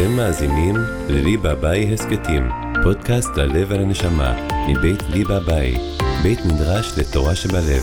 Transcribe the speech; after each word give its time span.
אתם 0.00 0.16
מאזינים 0.16 0.74
לליבה 1.08 1.54
ביי 1.54 1.94
הסכתים, 1.94 2.48
פודקאסט 2.82 3.36
ללב 3.36 3.66
ולנשמה, 3.70 4.46
מבית 4.68 5.02
ליבה 5.10 5.40
ביי, 5.40 5.76
בית 6.22 6.38
מדרש 6.44 6.98
לתורה 6.98 7.34
שבלב. 7.34 7.82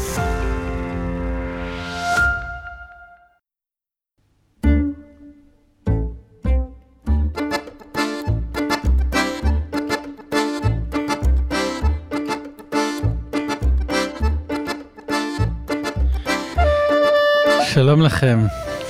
שלום 17.63 18.01
לכם. 18.01 18.39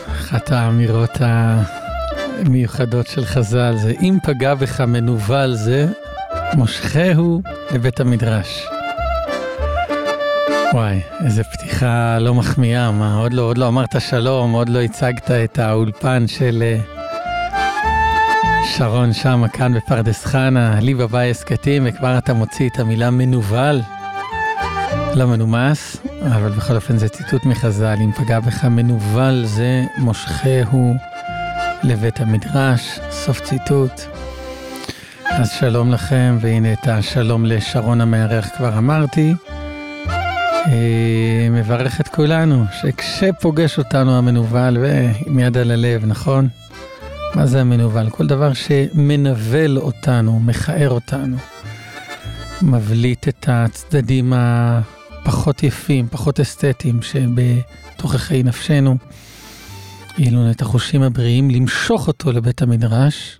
אחת 0.08 0.52
האמירות 0.52 1.22
המיוחדות 2.46 3.08
של 3.08 3.26
חז"ל 3.26 3.76
זה 3.77 3.94
אם 4.02 4.18
פגע 4.23 4.54
בך 4.54 4.82
מנוול 4.82 5.54
זה, 5.54 5.88
מושכהו 6.54 7.41
לבית 7.72 8.00
המדרש. 8.00 8.66
וואי, 10.73 11.00
איזה 11.26 11.44
פתיחה 11.44 12.20
לא 12.20 12.34
מחמיאה, 12.34 12.91
מה, 12.91 13.16
עוד 13.16 13.34
לא, 13.34 13.41
עוד 13.41 13.58
לא 13.58 13.68
אמרת 13.68 14.02
שלום, 14.02 14.52
עוד 14.52 14.70
לא 14.70 14.82
הצגת 14.82 15.32
את 15.32 15.60
האולפן 15.60 16.27
של 16.27 16.63
אה, 16.63 16.77
שרון 18.77 19.13
שמה 19.13 19.48
כאן 19.49 19.74
בפרדס 19.74 20.26
חנה, 20.26 20.80
לי 20.80 20.94
בבית 20.94 21.35
הסכתים, 21.35 21.84
וכבר 21.85 22.18
אתה 22.18 22.34
מוציא 22.34 22.70
את 22.70 22.80
המילה 22.80 23.10
מנוול. 23.10 23.82
לא 25.16 25.27
מנומס, 25.27 25.98
אבל 26.22 26.49
בכל 26.49 26.76
אופן 26.76 26.98
זה 26.98 27.10
ציטוט 27.10 27.46
מחז"ל, 27.46 27.96
אם 28.04 28.12
פגע 28.12 28.40
בך 28.40 28.66
מנוול 28.66 29.46
זה 29.46 29.84
מושכהו 29.98 30.94
לבית 31.84 32.20
המדרש, 32.20 32.99
סוף 33.10 33.41
ציטוט. 33.41 33.91
אז 35.26 35.52
שלום 35.60 35.91
לכם, 35.91 36.38
והנה 36.41 36.74
את 36.74 36.88
השלום 36.88 37.46
לשרון 37.46 38.02
המארח 38.02 38.49
כבר 38.57 38.77
אמרתי. 38.77 39.34
אה, 40.68 41.48
מברך 41.52 42.02
את 42.02 42.07
כולנו, 42.07 42.65
שכשפוגש 42.82 43.77
אותנו 43.77 44.18
המנוול, 44.18 44.77
ועם 44.77 45.40
יד 45.40 45.57
על 45.57 45.71
הלב, 45.71 46.05
נכון? 46.05 46.48
מה 47.35 47.46
זה 47.46 47.62
המנוול? 47.62 48.09
כל 48.09 48.27
דבר 48.27 48.54
שמנבל 48.54 49.77
אותנו, 49.77 50.40
מכער 50.40 50.90
אותנו, 50.90 51.37
מבליט 52.62 53.27
את 53.27 53.46
הצדדים 53.48 54.34
ה... 54.34 54.82
פחות 55.27 55.63
יפים, 55.63 56.07
פחות 56.12 56.40
אסתטיים, 56.40 56.99
שבתוככי 57.02 58.43
נפשנו, 58.43 58.98
לנו 60.20 60.51
את 60.51 60.62
החושים 60.62 61.01
הבריאים, 61.01 61.49
למשוך 61.49 62.07
אותו 62.07 62.32
לבית 62.32 62.62
המדרש, 62.62 63.40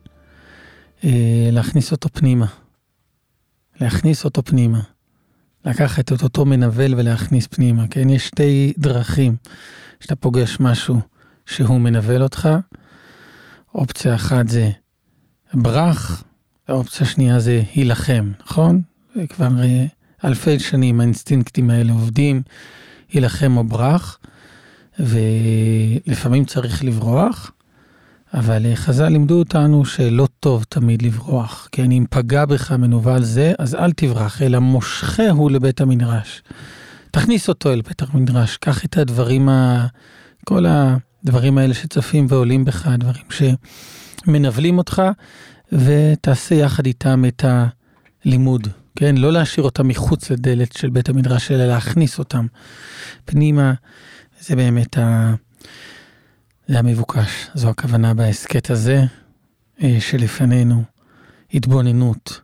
אה, 1.04 1.50
להכניס 1.52 1.92
אותו 1.92 2.10
פנימה. 2.14 2.46
להכניס 3.82 4.26
אותו 4.26 4.44
פנימה. 4.44 4.80
לקחת 5.66 6.14
את 6.14 6.24
אותו 6.24 6.46
מנבל 6.46 6.94
ולהכניס 6.98 7.48
פנימה, 7.48 7.88
כן? 7.88 8.10
יש 8.10 8.28
שתי 8.28 8.74
דרכים 8.78 9.36
שאתה 10.00 10.16
פוגש 10.16 10.58
משהו 10.60 11.00
שהוא 11.46 11.82
מנבל 11.82 12.24
אותך. 12.24 12.50
אופציה 13.76 14.16
אחת 14.16 14.48
זה 14.48 14.72
ברח, 15.54 16.24
האופציה 16.68 17.08
השנייה 17.08 17.40
זה 17.40 17.64
הילחם, 17.74 18.32
נכון? 18.46 18.82
כבר 19.30 19.50
אה, 19.64 19.86
אלפי 20.26 20.60
שנים 20.60 21.00
האינסטינקטים 21.00 21.70
האלה 21.70 21.94
עובדים, 21.94 22.42
יילחם 23.10 23.58
או 23.58 23.64
ברח, 23.64 24.20
ולפעמים 25.00 26.46
צריך 26.46 26.84
לברוח, 26.84 27.52
אבל 28.34 28.76
חז"ל 28.76 29.08
לימדו 29.08 29.40
אותנו 29.40 29.86
שלא 29.86 30.28
טוב 30.40 30.64
תמיד 30.70 31.02
לברוח, 31.02 31.68
כן, 31.72 31.92
אם 31.92 32.06
פגע 32.10 32.46
בך 32.46 32.72
מנוול 32.72 33.24
זה, 33.24 33.54
אז 33.60 33.76
אל 33.76 33.92
תברח, 33.92 34.42
אלא 34.42 34.60
מושכהו 34.60 35.50
לבית 35.50 35.82
המדרש. 35.82 36.42
תכניס 37.12 37.50
אותו 37.50 37.74
אל 37.74 37.82
בית 37.82 38.02
המדרש, 38.02 38.58
קח 38.58 38.86
את 38.86 38.98
הדברים, 38.98 39.50
ה... 39.50 39.88
כל 40.46 40.66
הדברים 40.68 41.58
האלה 41.58 41.74
שצפים 41.74 42.26
ועולים 42.30 42.66
בך, 42.66 42.88
הדברים 42.88 43.24
שמנבלים 44.26 44.78
אותך, 44.78 45.02
ותעשה 45.72 46.56
יחד 46.56 46.86
איתם 46.86 47.24
את 47.28 47.46
הלימוד. 48.26 48.68
כן? 48.96 49.18
לא 49.18 49.32
להשאיר 49.32 49.66
אותם 49.66 49.88
מחוץ 49.88 50.32
לדלת 50.32 50.74
של 50.74 50.90
בית 50.90 51.10
המדרש, 51.10 51.52
אלא 51.52 51.66
להכניס 51.66 52.20
אותם 52.20 52.46
פנימה. 53.26 53.74
זה 54.48 54.56
באמת 54.56 54.98
ה... 54.98 55.34
זה 56.68 56.80
המבוקש, 56.80 57.48
זו 57.54 57.70
הכוונה 57.70 58.14
בהסכת 58.14 58.70
הזה 58.70 59.04
אה, 59.84 59.98
שלפנינו. 60.00 60.84
התבוננות 61.54 62.42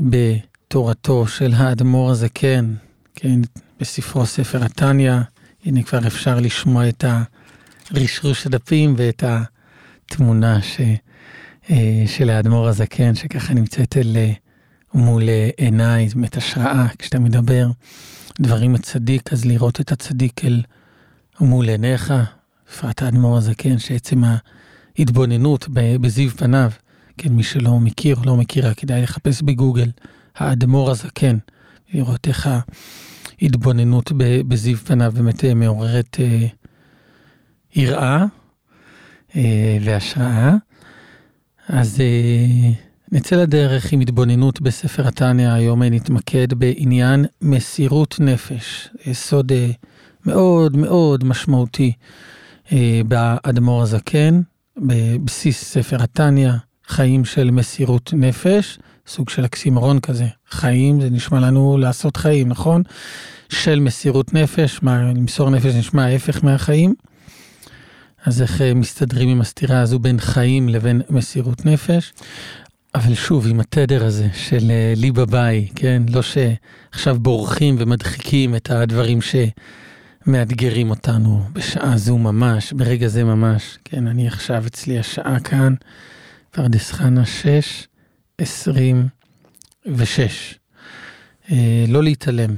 בתורתו 0.00 1.26
של 1.26 1.52
האדמו"ר 1.56 2.10
הזקן, 2.10 2.74
כן, 3.14 3.40
בספרו 3.80 4.26
ספר 4.26 4.64
התניא, 4.64 5.14
הנה 5.64 5.82
כבר 5.82 6.06
אפשר 6.06 6.40
לשמוע 6.40 6.88
את 6.88 7.04
הרשרוש 7.90 8.46
הדפים 8.46 8.94
ואת 8.96 9.24
התמונה 9.26 10.62
ש, 10.62 10.80
אה, 11.70 12.04
של 12.06 12.30
האדמו"ר 12.30 12.68
הזקן, 12.68 13.14
שככה 13.14 13.54
נמצאת 13.54 13.96
אל 13.96 14.16
מול 14.94 15.22
עיניי, 15.56 16.08
זאת 16.08 16.14
אומרת 16.14 16.36
השראה, 16.36 16.86
כשאתה 16.98 17.18
מדבר. 17.18 17.66
דברים 18.40 18.74
הצדיק, 18.74 19.32
אז 19.32 19.44
לראות 19.44 19.80
את 19.80 19.92
הצדיק 19.92 20.44
אל 20.44 20.62
מול 21.46 21.68
עיניך, 21.68 22.14
בפרט 22.70 23.02
האדמו"ר 23.02 23.36
הזקן, 23.36 23.78
שעצם 23.78 24.22
ההתבוננות 24.98 25.68
בזיו 25.72 26.30
פניו, 26.30 26.70
כן, 27.18 27.32
מי 27.32 27.42
שלא 27.42 27.78
מכיר 27.78 28.16
או 28.16 28.22
לא 28.24 28.36
מכירה, 28.36 28.74
כדאי 28.74 29.02
לחפש 29.02 29.42
בגוגל, 29.42 29.90
האדמו"ר 30.36 30.90
הזקן, 30.90 31.36
לראות 31.94 32.28
איך 32.28 32.48
ההתבוננות 33.42 34.12
בזיו 34.48 34.76
פניו 34.76 35.12
באמת 35.14 35.44
אה, 35.44 35.54
מעוררת 35.54 36.16
אה, 36.20 36.46
יראה 37.74 38.24
אה, 39.36 39.78
והשראה. 39.84 40.54
אז 41.68 42.00
אה, 42.00 42.70
נצא 43.12 43.36
לדרך 43.36 43.92
עם 43.92 44.00
התבוננות 44.00 44.60
בספר 44.60 45.08
התניא, 45.08 45.48
היום 45.52 45.82
נתמקד 45.82 46.54
בעניין 46.54 47.24
מסירות 47.42 48.16
נפש, 48.20 48.88
יסוד 49.06 49.52
אה, 49.52 49.70
מאוד 50.26 50.76
מאוד 50.76 51.24
משמעותי 51.24 51.92
אה, 52.72 53.00
באדמו"ר 53.08 53.82
הזקן, 53.82 54.40
בבסיס 54.76 55.64
ספר 55.64 56.02
התניא, 56.02 56.52
חיים 56.86 57.24
של 57.24 57.50
מסירות 57.50 58.10
נפש, 58.16 58.78
סוג 59.06 59.28
של 59.28 59.44
אקסימרון 59.44 60.00
כזה, 60.00 60.26
חיים, 60.50 61.00
זה 61.00 61.10
נשמע 61.10 61.40
לנו 61.40 61.78
לעשות 61.78 62.16
חיים, 62.16 62.48
נכון? 62.48 62.82
של 63.48 63.80
מסירות 63.80 64.34
נפש, 64.34 64.82
מה, 64.82 65.02
למסור 65.02 65.50
נפש 65.50 65.74
נשמע 65.74 66.04
ההפך 66.04 66.44
מהחיים. 66.44 66.94
אז 68.26 68.42
איך 68.42 68.62
אה, 68.62 68.74
מסתדרים 68.74 69.28
עם 69.28 69.40
הסתירה 69.40 69.80
הזו 69.80 69.98
בין 69.98 70.20
חיים 70.20 70.68
לבין 70.68 71.02
מסירות 71.10 71.66
נפש? 71.66 72.12
אבל 72.94 73.14
שוב, 73.14 73.46
עם 73.46 73.60
התדר 73.60 74.04
הזה 74.04 74.28
של 74.34 74.70
אה, 74.70 74.92
לי 74.96 75.10
בביי, 75.10 75.68
כן? 75.74 76.02
לא 76.10 76.20
שעכשיו 76.22 77.18
בורחים 77.18 77.76
ומדחיקים 77.78 78.54
את 78.54 78.70
הדברים 78.70 79.20
שמאתגרים 80.28 80.90
אותנו 80.90 81.42
בשעה 81.52 81.98
זו 81.98 82.18
ממש, 82.18 82.72
ברגע 82.72 83.08
זה 83.08 83.24
ממש. 83.24 83.78
כן, 83.84 84.06
אני 84.06 84.26
עכשיו 84.26 84.66
אצלי 84.66 84.98
השעה 84.98 85.40
כאן, 85.40 85.74
פרדס 86.50 86.92
חנה 86.92 87.26
6, 87.26 87.86
26. 88.38 90.58
אה, 91.50 91.84
לא 91.88 92.02
להתעלם. 92.02 92.56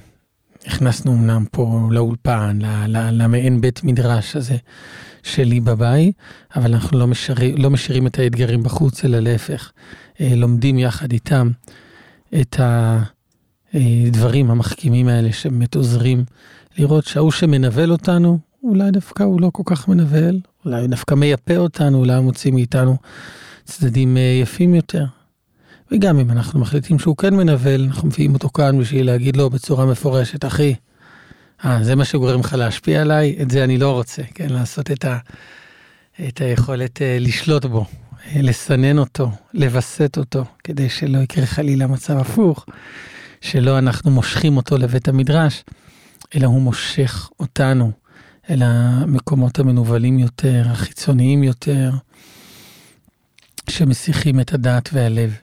נכנסנו 0.67 1.13
אמנם 1.13 1.45
פה 1.51 1.89
לאולפן, 1.91 2.59
למעין 2.89 3.61
בית 3.61 3.85
מדרש 3.85 4.37
הזה 4.37 4.57
שלי 5.23 5.61
בבית, 5.61 6.17
אבל 6.57 6.75
אנחנו 6.75 6.99
לא, 6.99 7.07
משאיר, 7.07 7.57
לא 7.57 7.71
משאירים 7.71 8.07
את 8.07 8.19
האתגרים 8.19 8.63
בחוץ, 8.63 9.05
אלא 9.05 9.19
להפך. 9.19 9.73
אה, 10.21 10.35
לומדים 10.37 10.79
יחד 10.79 11.13
איתם 11.13 11.51
את 12.41 12.61
הדברים 13.75 14.51
המחכימים 14.51 15.09
האלה 15.09 15.33
שבאמת 15.33 15.75
עוזרים 15.75 16.25
לראות 16.79 17.07
שההוא 17.07 17.31
שמנבל 17.31 17.91
אותנו, 17.91 18.39
אולי 18.63 18.91
דווקא 18.91 19.23
הוא 19.23 19.41
לא 19.41 19.51
כל 19.53 19.63
כך 19.67 19.89
מנבל, 19.89 20.41
אולי 20.65 20.87
דווקא 20.87 21.15
מייפה 21.15 21.57
אותנו, 21.57 21.99
אולי 21.99 22.21
מוציא 22.21 22.53
מאיתנו 22.53 22.97
צדדים 23.65 24.17
אה, 24.17 24.39
יפים 24.43 24.75
יותר. 24.75 25.05
וגם 25.93 26.19
אם 26.19 26.31
אנחנו 26.31 26.61
מחליטים 26.61 26.99
שהוא 26.99 27.17
כן 27.17 27.35
מנבל, 27.35 27.85
אנחנו 27.85 28.09
מביאים 28.09 28.35
אותו 28.35 28.49
כאן 28.49 28.79
בשביל 28.79 29.07
להגיד 29.07 29.37
לו 29.37 29.51
בצורה 29.51 29.87
מפורשת, 29.87 30.45
אחי, 30.45 30.75
אה, 31.65 31.85
זה 31.85 31.97
מה 31.97 32.05
שגורם 32.05 32.41
לך 32.41 32.53
להשפיע 32.53 33.01
עליי, 33.01 33.37
את 33.43 33.51
זה 33.51 33.65
אני 33.65 33.79
לא 33.79 33.93
רוצה, 33.93 34.23
כן, 34.35 34.49
לעשות 34.51 34.91
את, 34.91 35.05
ה, 35.05 35.19
את 36.29 36.41
היכולת 36.41 37.03
אה, 37.03 37.17
לשלוט 37.21 37.65
בו, 37.65 37.87
לסנן 38.37 38.99
אותו, 38.99 39.31
לווסת 39.55 40.19
אותו, 40.19 40.45
כדי 40.65 40.89
שלא 40.89 41.19
יקרה 41.19 41.47
חלילה 41.47 41.87
מצב 41.87 42.17
הפוך, 42.17 42.67
שלא 43.41 43.79
אנחנו 43.79 44.11
מושכים 44.11 44.57
אותו 44.57 44.79
לבית 44.79 45.09
המדרש, 45.09 45.65
אלא 46.37 46.47
הוא 46.47 46.63
מושך 46.63 47.31
אותנו 47.41 47.93
אל 48.51 48.63
המקומות 48.63 49.59
המנוולים 49.59 50.19
יותר, 50.19 50.63
החיצוניים 50.67 51.43
יותר, 51.43 51.91
שמסיחים 53.71 54.41
את 54.41 54.53
הדעת 54.53 54.91
והלב. 54.93 55.37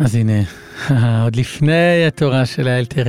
אז 0.00 0.14
הנה, 0.14 0.42
עוד 1.24 1.36
לפני 1.36 2.06
התורה 2.06 2.46
של 2.46 2.68
האלתר 2.68 3.04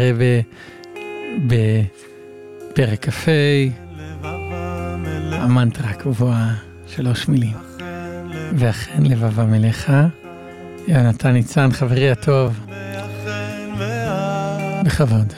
בפרק 1.48 3.10
כ"ה, 3.10 3.32
המנטרה 5.32 5.90
הקבועה, 5.90 6.56
שלוש 6.88 7.28
מילים. 7.28 7.58
ואכן 8.58 9.04
לבבם 9.04 9.54
אליך, 9.54 9.92
יונתן 10.88 11.32
ניצן, 11.32 11.72
חברי 11.72 12.12
הטוב, 12.12 12.73
בכבוד. 14.84 15.34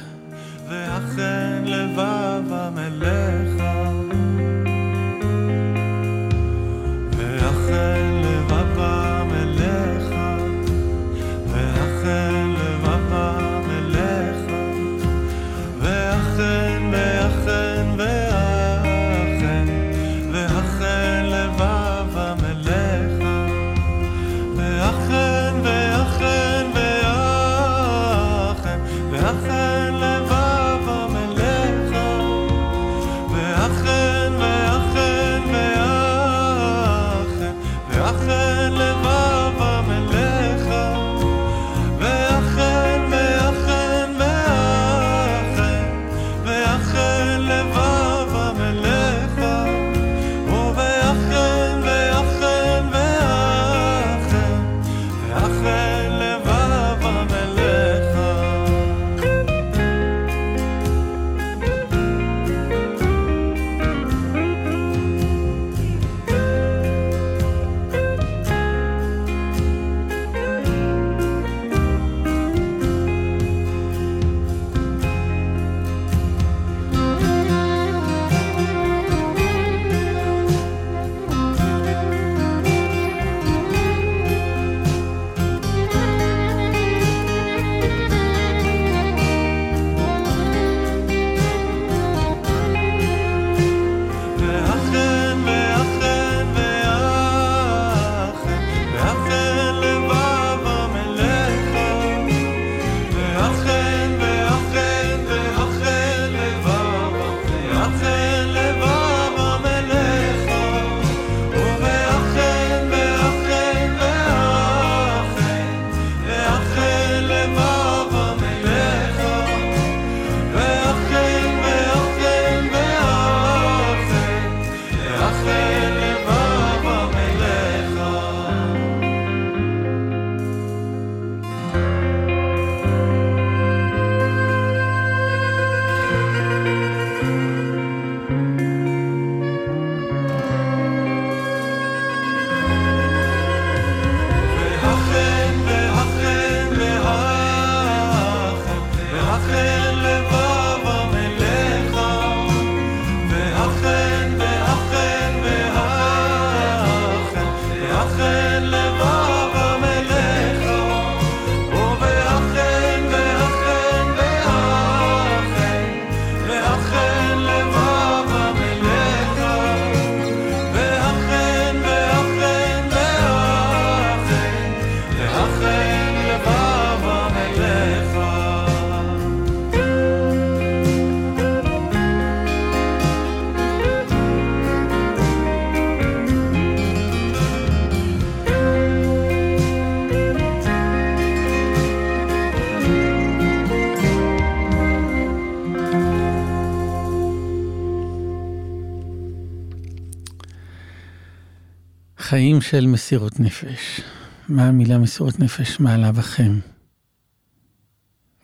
חיים 202.36 202.62
של 202.62 202.88
מסירות 202.88 203.40
נפש. 203.40 204.02
מה 204.50 204.68
המילה 204.68 204.98
מסירות 204.98 205.40
נפש 205.40 205.80
מעלה 205.80 206.12
בכם? 206.12 206.60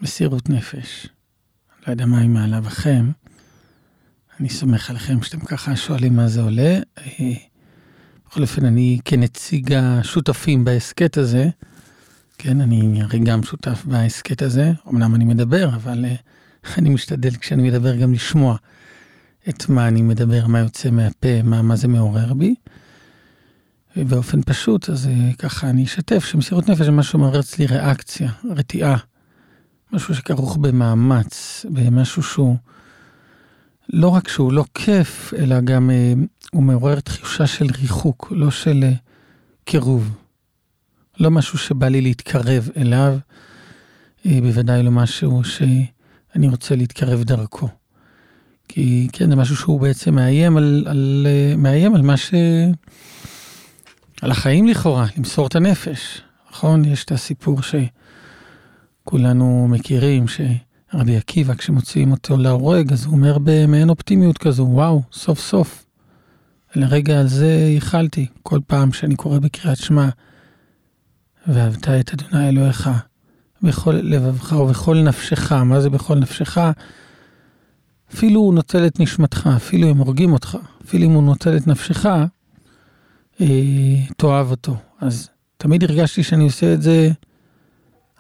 מסירות 0.02 0.50
נפש. 0.50 1.08
לא 1.88 1.92
יודע 1.92 2.06
מה 2.06 2.20
היא 2.20 2.30
מעלה 2.30 2.62
בכם. 2.62 3.12
אני 4.40 4.50
סומך 4.50 4.90
עליכם 4.90 5.24
שאתם 5.24 5.40
ככה 5.40 5.76
שואלים 5.76 6.16
מה 6.16 6.28
זה 6.28 6.42
עולה. 6.42 6.80
אה, 6.98 7.34
בכל 8.28 8.42
אופן, 8.42 8.66
אני 8.66 9.00
כנציג 9.06 9.74
השותפים 9.74 10.66
בהסכת 10.66 11.18
הזה, 11.18 11.50
כן, 12.38 12.62
אני 12.62 13.02
הרי 13.02 13.20
גם 13.20 13.44
שותף 13.44 13.86
בהסכת 13.86 14.42
הזה, 14.42 14.72
אמנם 14.90 15.16
אני 15.16 15.26
מדבר, 15.26 15.70
אבל 15.76 16.06
אה, 16.06 16.16
אני 16.78 16.90
משתדל 16.90 17.36
כשאני 17.36 17.70
מדבר 17.70 17.96
גם 17.96 18.14
לשמוע 18.14 18.56
את 19.50 19.70
מה 19.70 19.88
אני 19.88 20.02
מדבר, 20.02 20.48
מה 20.48 20.60
יוצא 20.60 20.90
מהפה, 20.92 21.42
מה, 21.44 21.62
מה 21.62 21.76
זה 21.76 21.88
מעורר 21.88 22.34
בי. 22.34 22.56
באופן 23.96 24.42
פשוט, 24.42 24.90
אז 24.90 25.08
אה, 25.08 25.34
ככה 25.40 25.70
אני 25.70 25.84
אשתף 25.84 26.26
שמסירות 26.26 26.70
נפש 26.70 26.82
זה 26.82 26.92
משהו 26.92 27.20
מעורר 27.20 27.40
אצלי 27.40 27.66
ריאקציה, 27.66 28.32
רתיעה. 28.56 28.98
משהו 29.94 30.16
שכרוך 30.16 30.58
במאמץ, 30.58 31.66
במשהו 31.70 32.24
שהוא 32.24 32.56
לא 33.94 34.08
רק 34.08 34.28
שהוא 34.28 34.54
לא 34.54 34.66
כיף, 34.74 35.34
אלא 35.38 35.62
גם 35.62 35.90
אה, 35.90 36.14
הוא 36.52 36.64
מעורר 36.64 37.00
תחושה 37.00 37.48
של 37.48 37.68
ריחוק, 37.82 38.32
לא 38.36 38.52
של 38.52 38.84
אה, 38.84 38.94
קירוב. 39.66 40.18
לא 41.20 41.32
משהו 41.32 41.58
שבא 41.58 41.88
לי 41.88 42.02
להתקרב 42.02 42.70
אליו, 42.78 43.18
אה, 44.26 44.40
בוודאי 44.42 44.84
לא 44.84 44.92
משהו 44.92 45.44
שאני 45.44 46.48
רוצה 46.48 46.76
להתקרב 46.76 47.24
דרכו. 47.24 47.68
כי 48.68 49.08
כן, 49.14 49.30
זה 49.30 49.36
משהו 49.36 49.56
שהוא 49.56 49.80
בעצם 49.80 50.16
מאיים 50.16 50.58
על, 50.58 50.84
על, 50.88 51.28
אה, 51.30 51.56
מאיים 51.58 51.96
על 51.96 52.02
מה 52.02 52.18
ש... 52.18 52.34
על 54.22 54.32
החיים 54.32 54.68
לכאורה, 54.68 55.06
למסור 55.18 55.48
את 55.48 55.56
הנפש, 55.56 56.22
נכון? 56.52 56.86
יש 56.86 57.04
את 57.04 57.12
הסיפור 57.12 57.60
שכולנו 59.04 59.68
מכירים, 59.70 60.26
שרבי 60.28 61.18
עקיבא, 61.18 61.54
כשמוציאים 61.54 62.12
אותו 62.12 62.38
להורג, 62.38 62.94
אז 62.94 63.06
הוא 63.06 63.14
אומר 63.14 63.38
במעין 63.44 63.90
אופטימיות 63.90 64.38
כזו, 64.38 64.64
וואו, 64.64 65.02
סוף 65.12 65.40
סוף 65.40 65.86
לרגע 66.76 67.20
הזה 67.20 67.48
ייחלתי, 67.48 68.28
כל 68.44 68.60
פעם 68.68 68.94
שאני 68.94 69.16
קורא 69.16 69.40
בקריאת 69.40 69.78
שמע, 69.78 70.10
ואהבת 71.48 71.90
את 71.90 72.14
אדוני 72.14 72.50
אלוהיך 72.50 72.90
בכל 73.62 73.92
לבבך 73.92 74.52
ובכל 74.52 74.98
נפשך, 74.98 75.52
מה 75.52 75.82
זה 75.82 75.90
בכל 75.90 76.16
נפשך? 76.16 76.58
אפילו 78.14 78.40
הוא 78.40 78.54
נוטל 78.54 78.88
את 78.88 79.00
נשמתך, 79.00 79.50
אפילו 79.56 79.92
אם 79.92 79.98
הורגים 79.98 80.34
אותך, 80.34 80.58
אפילו 80.86 81.06
אם 81.06 81.12
הוא 81.12 81.24
נוטל 81.24 81.58
את 81.58 81.68
נפשך, 81.68 82.06
אה, 83.42 84.06
תאהב 84.18 84.52
אותו. 84.52 84.76
אז 85.02 85.30
תמיד 85.58 85.84
הרגשתי 85.84 86.24
שאני 86.24 86.44
עושה 86.44 86.74
את 86.74 86.82
זה 86.82 87.10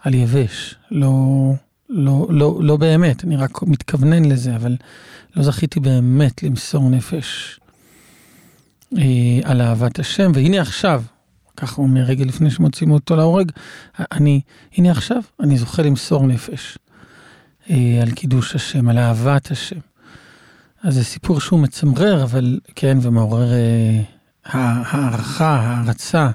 על 0.04 0.14
יבש, 0.14 0.76
לא, 0.92 1.12
לא, 1.90 2.28
לא, 2.30 2.60
לא 2.64 2.78
באמת, 2.78 3.24
אני 3.24 3.36
רק 3.36 3.64
מתכוונן 3.64 4.26
לזה, 4.26 4.56
אבל 4.56 4.76
לא 5.36 5.44
זכיתי 5.44 5.80
באמת 5.80 6.44
למסור 6.44 6.90
נפש 6.90 7.60
אה, 8.98 9.40
על 9.44 9.62
אהבת 9.62 10.00
השם, 10.00 10.32
והנה 10.36 10.62
עכשיו, 10.62 11.04
ככה 11.58 11.76
הוא 11.76 11.88
אומר 11.88 12.02
רגע 12.02 12.26
לפני 12.26 12.52
שמוצאים 12.52 12.92
אותו 12.92 13.16
להורג, 13.16 13.52
אני, 14.00 14.42
הנה 14.76 14.92
עכשיו, 14.92 15.22
אני 15.40 15.58
זוכה 15.58 15.82
למסור 15.82 16.28
נפש 16.28 16.78
אה, 17.70 18.00
על 18.02 18.12
קידוש 18.12 18.56
השם, 18.56 18.90
על 18.90 18.98
אהבת 18.98 19.52
השם. 19.52 19.80
אז 20.84 20.94
זה 20.94 21.04
סיפור 21.04 21.40
שהוא 21.40 21.60
מצמרר, 21.60 22.24
אבל 22.24 22.60
כן, 22.76 22.98
ומעורר 23.02 23.54
אה, 23.54 24.02
הערכה, 24.46 25.60
הערצה 25.60 26.30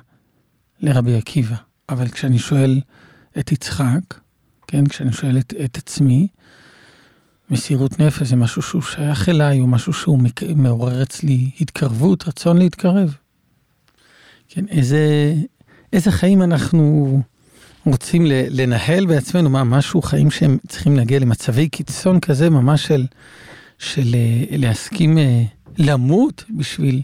לרבי 0.80 1.16
עקיבא. 1.16 1.56
אבל 1.88 2.08
כשאני 2.08 2.38
שואל 2.38 2.80
את 3.38 3.52
יצחק, 3.52 4.20
כן, 4.66 4.86
כשאני 4.86 5.12
שואל 5.12 5.38
את, 5.38 5.54
את 5.64 5.76
עצמי, 5.76 6.28
מסירות 7.50 8.00
נפש 8.00 8.22
זה 8.22 8.36
משהו 8.36 8.62
שהוא 8.62 8.82
שייך 8.82 9.28
אליי, 9.28 9.58
הוא 9.58 9.68
משהו 9.68 9.92
שהוא 9.92 10.18
מעורר 10.56 11.02
אצלי 11.02 11.50
התקרבות, 11.60 12.28
רצון 12.28 12.58
להתקרב. 12.58 13.16
כן, 14.48 14.68
איזה, 14.68 15.34
איזה 15.92 16.10
חיים 16.10 16.42
אנחנו 16.42 17.20
רוצים 17.86 18.22
לנהל 18.26 19.06
בעצמנו, 19.06 19.50
מה, 19.50 19.64
משהו, 19.64 20.02
חיים 20.02 20.30
שהם 20.30 20.58
צריכים 20.68 20.96
להגיע 20.96 21.18
למצבי 21.18 21.68
קיצון 21.68 22.20
כזה, 22.20 22.50
ממש 22.50 22.86
של, 22.86 23.06
של 23.78 24.14
אה, 24.14 24.56
להסכים 24.56 25.18
אה, 25.18 25.42
למות 25.78 26.44
בשביל 26.50 27.02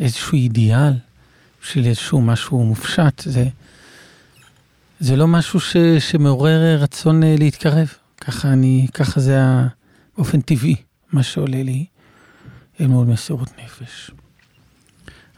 איזשהו 0.00 0.34
אידיאל, 0.34 0.92
בשביל 1.62 1.86
איזשהו 1.86 2.20
משהו 2.20 2.64
מופשט, 2.64 3.22
זה, 3.24 3.48
זה 5.00 5.16
לא 5.16 5.26
משהו 5.26 5.60
ש, 5.60 5.76
שמעורר 5.98 6.78
רצון 6.80 7.22
אה, 7.22 7.34
להתקרב. 7.38 7.92
ככה 8.20 8.52
אני, 8.52 8.86
ככה 8.94 9.20
זה 9.20 9.38
באופן 10.16 10.40
טבעי, 10.40 10.76
מה 11.12 11.22
שעולה 11.22 11.62
לי 11.62 11.86
אל 12.80 12.86
מול 12.86 13.06
מסירות 13.06 13.48
נפש. 13.64 14.10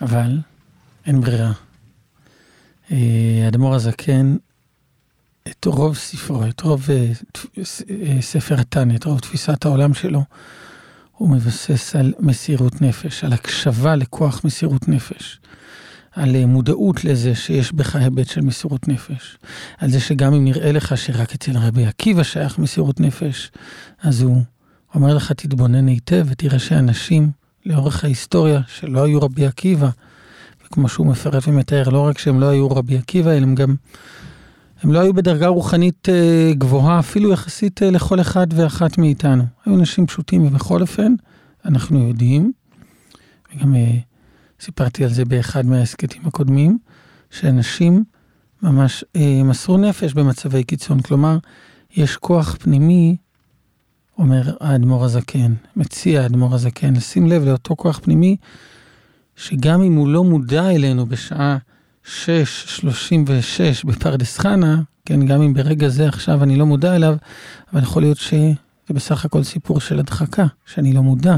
אבל 0.01 0.39
אין 1.07 1.21
ברירה. 1.21 1.53
האדמו"ר 2.91 3.75
הזקן, 3.75 4.37
את 5.49 5.65
רוב 5.65 5.97
ספרו, 5.97 6.47
את 6.49 6.61
רוב 6.61 6.87
אה, 6.91 7.13
אה, 7.59 8.23
ספר 8.23 8.61
התניא, 8.61 8.97
את 8.97 9.05
רוב 9.05 9.21
תפיסת 9.21 9.65
העולם 9.65 9.95
שלו, 9.95 10.25
הוא 11.19 11.29
מבסס 11.29 11.97
על 11.97 12.13
מסירות 12.21 12.83
נפש, 12.83 13.25
על 13.25 13.33
הקשבה 13.33 13.97
לכוח 13.97 14.45
מסירות 14.45 14.89
נפש, 14.89 15.41
על 16.13 16.37
אה, 16.37 16.47
מודעות 16.47 17.05
לזה 17.05 17.35
שיש 17.35 17.73
בך 17.73 17.97
היבט 17.97 18.29
של 18.29 18.41
מסירות 18.41 18.89
נפש, 18.89 19.39
על 19.79 19.91
זה 19.91 20.01
שגם 20.01 20.35
אם 20.35 20.45
נראה 20.45 20.73
לך 20.73 20.97
שרק 20.97 21.35
אצל 21.35 21.57
רבי 21.57 21.87
עקיבא 21.87 22.23
שייך 22.23 22.59
מסירות 22.59 23.01
נפש, 23.01 23.51
אז 24.03 24.23
הוא 24.23 24.43
אומר 24.95 25.15
לך, 25.15 25.33
תתבונן 25.33 25.87
היטב 25.87 26.27
ותראה 26.29 26.59
שאנשים 26.59 27.31
לאורך 27.67 28.05
ההיסטוריה 28.05 28.61
שלא 28.67 29.05
היו 29.05 29.21
רבי 29.21 29.47
עקיבא, 29.47 29.89
כמו 30.71 30.89
שהוא 30.89 31.07
מפרט 31.07 31.49
ומתאר, 31.49 31.89
לא 31.89 32.07
רק 32.07 32.19
שהם 32.19 32.41
לא 32.41 32.47
היו 32.47 32.71
רבי 32.71 32.99
עקיבא, 32.99 33.31
אלא 33.31 33.43
הם 33.43 33.55
גם, 33.55 33.75
הם 34.83 34.93
לא 34.93 34.99
היו 34.99 35.15
בדרגה 35.15 35.47
רוחנית 35.47 36.09
אה, 36.09 36.53
גבוהה, 36.59 36.99
אפילו 36.99 37.33
יחסית 37.33 37.83
אה, 37.83 37.91
לכל 37.91 38.21
אחד 38.21 38.47
ואחת 38.51 38.99
מאיתנו. 38.99 39.45
היו 39.67 39.75
אנשים 39.75 40.07
פשוטים, 40.07 40.47
ובכל 40.47 40.81
אופן, 40.81 41.15
אנחנו 41.65 42.09
יודעים, 42.09 42.53
וגם 43.55 43.75
אה, 43.75 43.99
סיפרתי 44.61 45.05
על 45.05 45.11
זה 45.11 45.25
באחד 45.25 45.67
מההסכתים 45.67 46.23
הקודמים, 46.27 46.79
שאנשים 47.31 48.05
ממש 48.63 49.05
מסרו 49.45 49.77
נפש 49.79 50.13
במצבי 50.13 50.65
קיצון. 50.65 51.01
כלומר, 51.01 51.39
יש 51.97 52.17
כוח 52.17 52.57
פנימי, 52.61 53.17
אומר 54.19 54.57
האדמו"ר 54.61 55.05
הזקן, 55.05 55.53
מציע 55.77 56.23
האדמו"ר 56.23 56.55
הזקן, 56.55 56.97
לשים 56.97 57.27
לב 57.27 57.45
לאותו 57.45 57.77
כוח 57.77 57.99
פנימי 57.99 58.37
שגם 59.37 59.83
אם 59.83 59.95
הוא 59.95 60.09
לא 60.09 60.25
מודע 60.25 60.71
אלינו 60.71 61.07
בשעה 61.07 61.59
6.36 62.09 63.87
בפרדס 63.87 64.39
חנה, 64.39 64.83
כן, 65.05 65.27
גם 65.27 65.43
אם 65.43 65.55
ברגע 65.55 65.89
זה 65.89 66.09
עכשיו 66.09 66.43
אני 66.43 66.57
לא 66.57 66.67
מודע 66.67 66.97
אליו, 66.97 67.17
אבל 67.73 67.83
יכול 67.83 68.03
להיות 68.03 68.19
שזה 68.19 68.55
בסך 68.91 69.25
הכל 69.25 69.43
סיפור 69.43 69.81
של 69.81 69.99
הדחקה, 69.99 70.47
שאני 70.67 70.93
לא 70.93 71.03
מודע. 71.03 71.37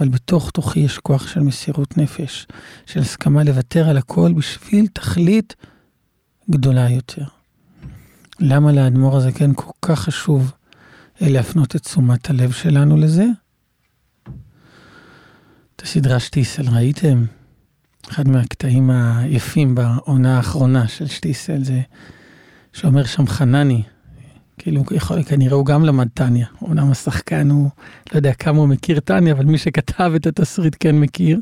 אבל 0.00 0.08
בתוך 0.08 0.50
תוכי 0.50 0.80
יש 0.80 0.98
כוח 0.98 1.26
של 1.26 1.40
מסירות 1.40 1.98
נפש, 1.98 2.46
של 2.86 3.00
הסכמה 3.00 3.44
לוותר 3.44 3.88
על 3.88 3.96
הכל 3.96 4.32
בשביל 4.32 4.86
תכלית 4.86 5.56
גדולה 6.50 6.90
יותר. 6.90 7.24
למה 8.40 8.72
לאדמו"ר 8.72 9.16
הזה 9.16 9.32
כן 9.32 9.50
כל 9.54 9.72
כך 9.82 10.00
חשוב 10.00 10.52
להפנות 11.20 11.76
את 11.76 11.82
תשומת 11.82 12.30
הלב 12.30 12.52
שלנו 12.52 12.96
לזה? 12.96 13.26
את 15.76 15.82
הסדרה 15.82 16.20
שטיסל 16.20 16.68
ראיתם? 16.68 17.24
אחד 18.10 18.28
מהקטעים 18.28 18.90
היפים 18.90 19.74
בעונה 19.74 20.36
האחרונה 20.36 20.88
של 20.88 21.06
שטיסל 21.06 21.64
זה 21.64 21.80
שאומר 22.72 23.04
שם 23.04 23.26
חנני, 23.26 23.82
כאילו 24.58 24.84
יכול, 24.90 25.22
כנראה 25.22 25.54
הוא 25.54 25.66
גם 25.66 25.84
למד 25.84 26.08
טניה, 26.14 26.46
אומנם 26.62 26.90
השחקן 26.90 27.50
הוא, 27.50 27.70
לא 28.12 28.16
יודע 28.16 28.34
כמה 28.34 28.58
הוא 28.58 28.68
מכיר 28.68 29.00
טניה, 29.00 29.32
אבל 29.32 29.44
מי 29.44 29.58
שכתב 29.58 30.12
את 30.16 30.26
התסריט 30.26 30.76
כן 30.80 31.00
מכיר. 31.00 31.40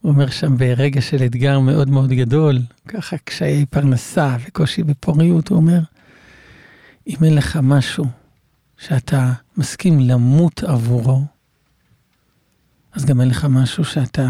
הוא 0.00 0.12
אומר 0.12 0.30
שם 0.30 0.56
ברגע 0.56 1.00
של 1.00 1.22
אתגר 1.24 1.60
מאוד 1.60 1.90
מאוד 1.90 2.10
גדול, 2.10 2.58
ככה 2.88 3.16
קשיי 3.18 3.66
פרנסה 3.66 4.36
וקושי 4.46 4.82
בפוריות, 4.82 5.48
הוא 5.48 5.56
אומר, 5.56 5.80
אם 7.06 7.16
אין 7.24 7.34
לך 7.34 7.58
משהו 7.62 8.04
שאתה 8.78 9.32
מסכים 9.56 10.00
למות 10.00 10.64
עבורו, 10.64 11.22
אז 12.92 13.04
גם 13.04 13.20
אין 13.20 13.28
לך 13.28 13.46
משהו 13.50 13.84
שאתה 13.84 14.28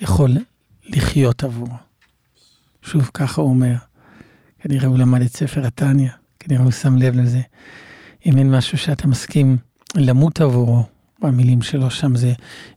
יכול 0.00 0.36
לחיות 0.90 1.44
עבורו. 1.44 1.76
שוב, 2.82 3.10
ככה 3.14 3.40
הוא 3.40 3.50
אומר. 3.50 3.74
כנראה 4.58 4.86
הוא 4.86 4.98
למד 4.98 5.22
את 5.22 5.36
ספר 5.36 5.66
התניא, 5.66 6.10
כנראה 6.40 6.62
הוא 6.62 6.70
שם 6.70 6.96
לב 6.96 7.16
לזה. 7.16 7.40
אם 8.26 8.38
אין 8.38 8.50
משהו 8.56 8.78
שאתה 8.78 9.06
מסכים 9.06 9.56
למות 9.96 10.40
עבורו, 10.40 10.84
המילים 11.22 11.62
שלו 11.62 11.90
שם 11.90 12.16
זה, 12.16 12.32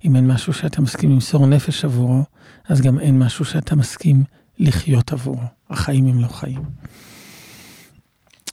אם 0.05 0.15
אין 0.15 0.27
משהו 0.27 0.53
שאתה 0.53 0.81
מסכים 0.81 1.11
למסור 1.11 1.47
נפש 1.47 1.85
עבורו, 1.85 2.23
אז 2.69 2.81
גם 2.81 2.99
אין 2.99 3.19
משהו 3.19 3.45
שאתה 3.45 3.75
מסכים 3.75 4.23
לחיות 4.59 5.13
עבורו. 5.13 5.43
החיים 5.69 6.07
הם 6.07 6.19
לא 6.19 6.27
חיים. 6.27 6.61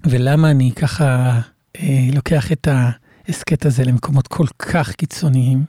ולמה 0.05 0.51
אני 0.51 0.73
ככה 0.73 1.41
אה, 1.77 2.09
לוקח 2.13 2.53
את 2.53 2.69
ההסכת 2.71 3.67
הזה 3.67 3.85
למקומות 3.85 4.27
כל 4.29 4.47
כך 4.59 4.93
קיצוניים? 4.93 5.65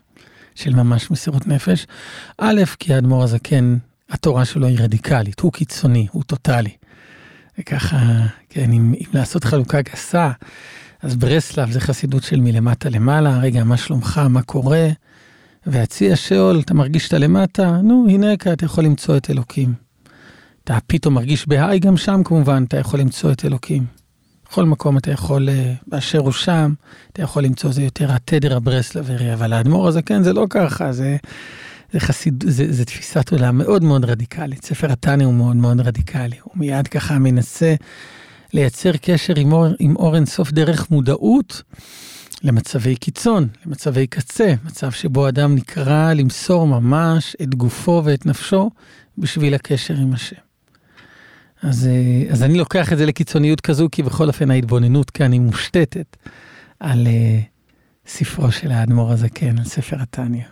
של 0.55 0.75
ממש 0.75 1.11
מסירות 1.11 1.47
נפש. 1.47 1.87
א', 2.37 2.61
כי 2.79 2.93
האדמו"ר 2.93 3.23
הזקן, 3.23 3.77
התורה 4.09 4.45
שלו 4.45 4.67
היא 4.67 4.79
רדיקלית, 4.79 5.39
הוא 5.39 5.51
קיצוני, 5.51 6.07
הוא 6.11 6.23
טוטאלי. 6.23 6.71
וככה, 7.59 7.97
כן, 8.49 8.71
אם, 8.71 8.93
אם 8.99 9.05
לעשות 9.13 9.43
חלוקה 9.43 9.81
גסה, 9.81 10.31
אז 11.01 11.15
ברסלב 11.15 11.71
זה 11.71 11.79
חסידות 11.79 12.23
של 12.23 12.39
מלמטה 12.39 12.89
למעלה, 12.89 13.37
רגע, 13.37 13.63
מה 13.63 13.77
שלומך, 13.77 14.21
מה 14.29 14.41
קורה? 14.41 14.87
והציע 15.65 16.15
שאול, 16.15 16.59
אתה 16.59 16.73
מרגיש 16.73 17.03
שאתה 17.03 17.17
למטה? 17.17 17.81
נו, 17.83 18.05
הנה 18.09 18.37
כאן, 18.37 18.53
אתה 18.53 18.65
יכול 18.65 18.83
למצוא 18.83 19.17
את 19.17 19.29
אלוקים. 19.29 19.73
אתה 20.63 20.77
פתאום 20.87 21.13
מרגיש 21.13 21.47
בהיי 21.47 21.79
גם 21.79 21.97
שם 21.97 22.21
כמובן, 22.25 22.63
אתה 22.67 22.77
יכול 22.77 22.99
למצוא 22.99 23.31
את 23.31 23.45
אלוקים. 23.45 24.00
בכל 24.51 24.65
מקום 24.65 24.97
אתה 24.97 25.11
יכול, 25.11 25.49
אה, 25.49 25.73
באשר 25.87 26.19
הוא 26.19 26.31
שם, 26.31 26.73
אתה 27.13 27.21
יכול 27.21 27.43
למצוא 27.43 27.71
זה 27.71 27.81
יותר 27.81 28.11
התדר 28.11 28.55
הברסלברי, 28.55 29.33
אבל 29.33 29.53
האדמו"ר 29.53 29.87
הזה 29.87 30.01
כן, 30.01 30.23
זה 30.23 30.33
לא 30.33 30.45
ככה, 30.49 30.91
זה, 30.91 31.17
זה 31.93 31.99
חסיד, 31.99 32.43
זה, 32.47 32.65
זה 32.69 32.85
תפיסת 32.85 33.31
עולם 33.31 33.57
מאוד 33.57 33.83
מאוד 33.83 34.05
רדיקלית. 34.05 34.65
ספר 34.65 34.91
התניא 34.91 35.25
הוא 35.25 35.33
מאוד 35.33 35.55
מאוד 35.55 35.81
רדיקלי, 35.81 36.35
הוא 36.43 36.53
מיד 36.55 36.87
ככה 36.87 37.19
מנסה 37.19 37.75
לייצר 38.53 38.91
קשר 39.01 39.33
עם 39.37 39.53
אור, 39.53 39.65
עם 39.79 39.95
אור 39.95 40.15
אינסוף 40.15 40.51
דרך 40.51 40.91
מודעות 40.91 41.61
למצבי 42.43 42.95
קיצון, 42.95 43.47
למצבי 43.65 44.07
קצה, 44.07 44.53
מצב 44.65 44.91
שבו 44.91 45.27
אדם 45.27 45.55
נקרא 45.55 46.13
למסור 46.13 46.67
ממש 46.67 47.35
את 47.41 47.55
גופו 47.55 48.01
ואת 48.05 48.25
נפשו 48.25 48.69
בשביל 49.17 49.53
הקשר 49.53 49.93
עם 49.93 50.13
השם. 50.13 50.50
אז, 51.61 51.87
אה, 51.87 52.31
אז 52.31 52.43
אני 52.43 52.57
לוקח 52.57 52.93
את 52.93 52.97
זה 52.97 53.05
לקיצוניות 53.05 53.61
כזו, 53.61 53.87
כי 53.91 54.03
בכל 54.03 54.27
אופן 54.27 54.51
ההתבוננות 54.51 55.09
כאן 55.09 55.31
היא 55.31 55.41
מושתתת 55.41 56.17
על 56.79 57.07
uh, 57.07 58.09
ספרו 58.09 58.51
של 58.51 58.71
האדמו"ר 58.71 59.11
הזקן, 59.11 59.57
על 59.57 59.63
ספר 59.63 60.01
התניא. 60.01 60.43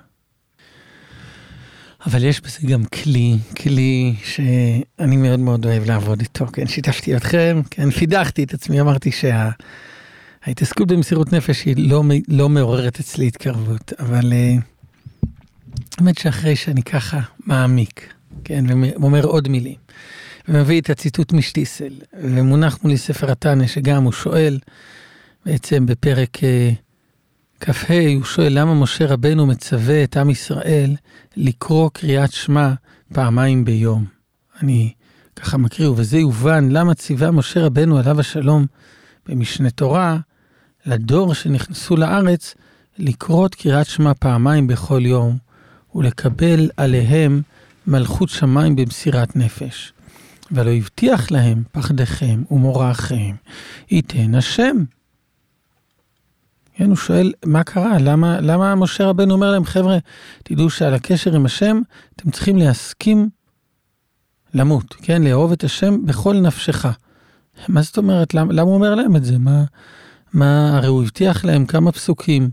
אבל 2.05 2.23
יש 2.23 2.41
בזה 2.41 2.67
גם 2.67 2.85
כלי, 2.85 3.37
כלי 3.61 4.15
שאני 4.23 5.17
מאוד 5.17 5.39
מאוד 5.39 5.65
אוהב 5.65 5.85
לעבוד 5.85 6.19
איתו, 6.19 6.47
כן, 6.47 6.67
שיתפתי 6.67 7.15
אתכם, 7.15 7.61
כן, 7.71 7.91
פידחתי 7.91 8.43
את 8.43 8.53
עצמי, 8.53 8.81
אמרתי 8.81 9.11
שההתעסקות 9.11 10.89
שה... 10.89 10.95
במסירות 10.95 11.33
נפש 11.33 11.65
היא 11.65 11.75
לא, 11.77 12.03
לא 12.27 12.49
מעוררת 12.49 12.99
אצלי 12.99 13.27
התקרבות, 13.27 13.93
אבל 13.99 14.33
אה, 14.33 14.55
האמת 15.97 16.17
שאחרי 16.17 16.55
שאני 16.55 16.83
ככה 16.83 17.19
מעמיק, 17.45 18.13
כן, 18.43 18.65
ואומר 18.69 19.25
עוד 19.25 19.47
מילים, 19.47 19.77
ומביא 20.49 20.81
את 20.81 20.89
הציטוט 20.89 21.33
משטיסל, 21.33 21.93
ומונח 22.13 22.79
מולי 22.83 22.97
ספר 22.97 23.31
התנא, 23.31 23.67
שגם 23.67 24.03
הוא 24.03 24.11
שואל, 24.11 24.59
בעצם 25.45 25.85
בפרק 25.85 26.37
uh, 26.37 26.41
כ"ה, 27.59 27.93
הוא 28.15 28.23
שואל 28.23 28.59
למה 28.59 28.73
משה 28.73 29.05
רבנו 29.05 29.45
מצווה 29.45 30.03
את 30.03 30.17
עם 30.17 30.29
ישראל 30.29 30.95
לקרוא 31.37 31.89
קריאת 31.93 32.31
שמע 32.31 32.73
פעמיים 33.13 33.65
ביום. 33.65 34.05
אני 34.61 34.93
ככה 35.35 35.57
מקריא, 35.57 35.89
ובזה 35.89 36.17
יובן 36.17 36.69
למה 36.71 36.93
ציווה 36.93 37.31
משה 37.31 37.65
רבנו 37.65 37.97
עליו 37.97 38.19
השלום 38.19 38.65
במשנה 39.27 39.69
תורה, 39.69 40.17
לדור 40.85 41.33
שנכנסו 41.33 41.95
לארץ, 41.95 42.55
לקרוא 42.97 43.45
את 43.45 43.55
קריאת 43.55 43.85
שמע 43.85 44.11
פעמיים 44.19 44.67
בכל 44.67 45.01
יום, 45.05 45.37
ולקבל 45.95 46.69
עליהם 46.77 47.41
מלכות 47.87 48.29
שמיים 48.29 48.75
במסירת 48.75 49.35
נפש. 49.35 49.93
ולא 50.51 50.71
הבטיח 50.71 51.31
להם 51.31 51.63
פחדיכם 51.71 52.43
ומוראכם, 52.51 53.35
ייתן 53.91 54.35
השם. 54.35 54.77
כן, 56.73 56.85
הוא 56.85 56.95
שואל, 56.95 57.33
מה 57.45 57.63
קרה? 57.63 57.97
למה, 57.99 58.41
למה 58.41 58.75
משה 58.75 59.05
רבנו 59.05 59.33
אומר 59.33 59.51
להם, 59.51 59.65
חבר'ה, 59.65 59.97
תדעו 60.43 60.69
שעל 60.69 60.93
הקשר 60.93 61.35
עם 61.35 61.45
השם, 61.45 61.81
אתם 62.15 62.31
צריכים 62.31 62.57
להסכים 62.57 63.29
למות, 64.53 64.93
כן? 64.93 65.21
לאהוב 65.21 65.51
את 65.51 65.63
השם 65.63 66.05
בכל 66.05 66.35
נפשך. 66.35 66.85
מה 67.67 67.81
זאת 67.81 67.97
אומרת? 67.97 68.33
למה, 68.33 68.53
למה 68.53 68.61
הוא 68.61 68.73
אומר 68.73 68.95
להם 68.95 69.15
את 69.15 69.23
זה? 69.23 69.37
מה, 69.37 69.63
מה, 70.33 70.77
הרי 70.77 70.87
הוא 70.87 71.03
הבטיח 71.03 71.45
להם 71.45 71.65
כמה 71.65 71.91
פסוקים 71.91 72.49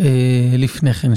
אה, 0.00 0.54
לפני 0.58 0.94
כן, 0.94 1.12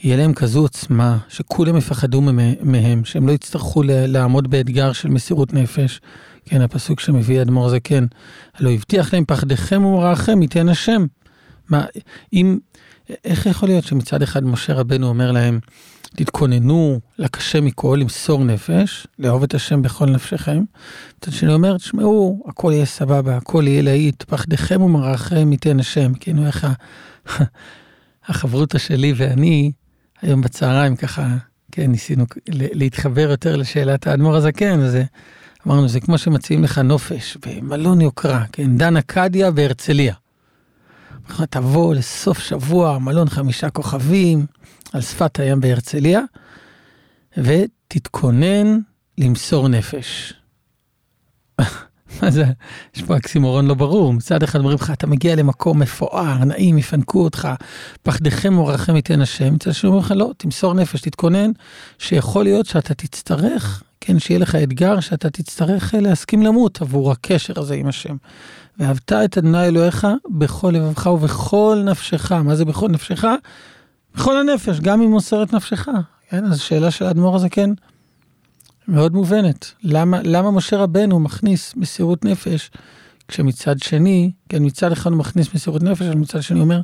שיהיה 0.00 0.16
להם 0.16 0.34
כזו 0.34 0.60
עוצמה, 0.60 1.18
שכולם 1.28 1.76
יפחדו 1.76 2.20
מהם, 2.62 3.04
שהם 3.04 3.26
לא 3.26 3.32
יצטרכו 3.32 3.82
לעמוד 3.86 4.50
באתגר 4.50 4.92
של 4.92 5.08
מסירות 5.08 5.52
נפש. 5.52 6.00
כן, 6.44 6.60
הפסוק 6.60 7.00
שמביא 7.00 7.42
אדמו"ר 7.42 7.68
זקן, 7.68 8.06
הלא 8.54 8.70
הבטיח 8.70 9.14
להם 9.14 9.24
פחדיכם 9.24 9.84
ומוראכם 9.84 10.42
ייתן 10.42 10.68
השם. 10.68 11.06
מה, 11.68 11.84
אם, 12.32 12.58
איך 13.24 13.46
יכול 13.46 13.68
להיות 13.68 13.84
שמצד 13.84 14.22
אחד 14.22 14.44
משה 14.44 14.74
רבנו 14.74 15.08
אומר 15.08 15.32
להם, 15.32 15.60
תתכוננו 16.16 17.00
לקשה 17.18 17.60
מכל, 17.60 17.98
למסור 18.00 18.44
נפש, 18.44 19.06
לאהוב 19.18 19.42
את 19.42 19.54
השם 19.54 19.82
בכל 19.82 20.06
נפשכם. 20.06 20.64
מצד 21.18 21.32
שני 21.32 21.54
אומר, 21.54 21.76
תשמעו, 21.76 22.44
הכל 22.48 22.72
יהיה 22.74 22.86
סבבה, 22.86 23.36
הכל 23.36 23.64
יהיה 23.66 23.82
להיט, 23.82 24.22
פחדיכם 24.22 24.82
ומרעכם 24.82 25.52
ייתן 25.52 25.80
השם. 25.80 26.14
כאילו 26.14 26.46
איך 26.46 26.66
החברותא 28.28 28.78
שלי 28.78 29.12
ואני, 29.16 29.72
היום 30.22 30.40
בצהריים 30.40 30.96
ככה, 30.96 31.36
כן, 31.72 31.90
ניסינו 31.90 32.24
להתחבר 32.48 33.30
יותר 33.30 33.56
לשאלת 33.56 34.06
האדמו"ר 34.06 34.36
הזקן, 34.36 34.80
אז 34.80 34.98
אמרנו, 35.66 35.88
זה 35.88 36.00
כמו 36.00 36.18
שמציעים 36.18 36.64
לך 36.64 36.78
נופש 36.78 37.36
במלון 37.46 38.00
יוקרה, 38.00 38.44
כן, 38.52 38.76
דן 38.76 38.96
אכדיה 38.96 39.50
בהרצליה. 39.50 40.14
תבוא 41.50 41.94
לסוף 41.94 42.38
שבוע, 42.38 42.98
מלון 42.98 43.28
חמישה 43.28 43.70
כוכבים, 43.70 44.46
על 44.92 45.00
שפת 45.00 45.40
הים 45.40 45.60
בהרצליה, 45.60 46.20
ותתכונן 47.36 48.78
למסור 49.18 49.68
נפש. 49.68 50.34
מה 52.22 52.30
זה? 52.30 52.44
יש 52.96 53.02
פה 53.02 53.16
אקסימורון 53.16 53.66
לא 53.66 53.74
ברור. 53.74 54.12
מצד 54.12 54.42
אחד 54.42 54.58
אומרים 54.58 54.78
לך, 54.80 54.90
אתה 54.90 55.06
מגיע 55.06 55.36
למקום 55.36 55.78
מפואר, 55.78 56.44
נעים, 56.44 56.78
יפנקו 56.78 57.24
אותך, 57.24 57.48
פחדיכם 58.02 58.58
ורכם 58.58 58.96
ייתן 58.96 59.20
השם. 59.20 59.54
מצד 59.54 59.72
שני 59.72 59.88
אומרים 59.88 60.04
לך, 60.04 60.12
לא, 60.16 60.30
תמסור 60.36 60.74
נפש, 60.74 61.00
תתכונן, 61.00 61.50
שיכול 61.98 62.44
להיות 62.44 62.66
שאתה 62.66 62.94
תצטרך, 62.94 63.82
כן, 64.00 64.18
שיהיה 64.18 64.40
לך 64.40 64.54
אתגר, 64.54 65.00
שאתה 65.00 65.30
תצטרך 65.30 65.94
להסכים 66.00 66.42
למות 66.42 66.82
עבור 66.82 67.12
הקשר 67.12 67.60
הזה 67.60 67.74
עם 67.74 67.86
השם. 67.86 68.16
ואהבת 68.78 69.12
את 69.12 69.38
אדוני 69.38 69.66
אלוהיך 69.66 70.06
בכל 70.30 70.70
לבבך 70.74 71.06
ובכל 71.06 71.82
נפשך. 71.84 72.32
מה 72.32 72.56
זה 72.56 72.64
בכל 72.64 72.88
נפשך? 72.88 73.24
בכל 74.14 74.36
הנפש, 74.36 74.80
גם 74.80 75.02
אם 75.02 75.10
מוסר 75.10 75.42
את 75.42 75.52
נפשך. 75.52 75.88
כן, 76.30 76.44
אז 76.44 76.56
השאלה 76.56 76.90
של 76.90 77.04
האדמו"ר 77.04 77.36
הזה 77.36 77.48
כן, 77.48 77.70
מאוד 78.90 79.12
מובנת. 79.12 79.72
למה, 79.82 80.20
למה 80.24 80.50
משה 80.50 80.76
רבנו 80.76 81.20
מכניס 81.20 81.74
מסירות 81.76 82.24
נפש, 82.24 82.70
כשמצד 83.28 83.78
שני, 83.78 84.32
כן, 84.48 84.64
מצד 84.64 84.92
אחד 84.92 85.10
הוא 85.10 85.18
מכניס 85.18 85.54
מסירות 85.54 85.82
נפש, 85.82 86.02
אבל 86.02 86.16
מצד 86.16 86.42
שני 86.42 86.60
אומר, 86.60 86.80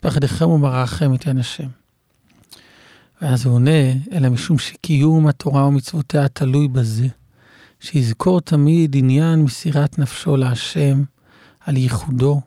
פחדכם 0.00 0.48
ומרעכם 0.48 1.12
ייתן 1.12 1.38
השם. 1.38 1.68
ואז 3.22 3.46
הוא 3.46 3.54
עונה, 3.54 3.92
אלא 4.12 4.28
משום 4.28 4.58
שקיום 4.58 5.26
התורה 5.26 5.66
ומצוותיה 5.66 6.28
תלוי 6.28 6.68
בזה, 6.68 7.06
שיזכור 7.80 8.40
תמיד 8.40 8.96
עניין 8.96 9.42
מסירת 9.42 9.98
נפשו 9.98 10.36
להשם, 10.36 11.02
על 11.60 11.76
ייחודו, 11.76 12.40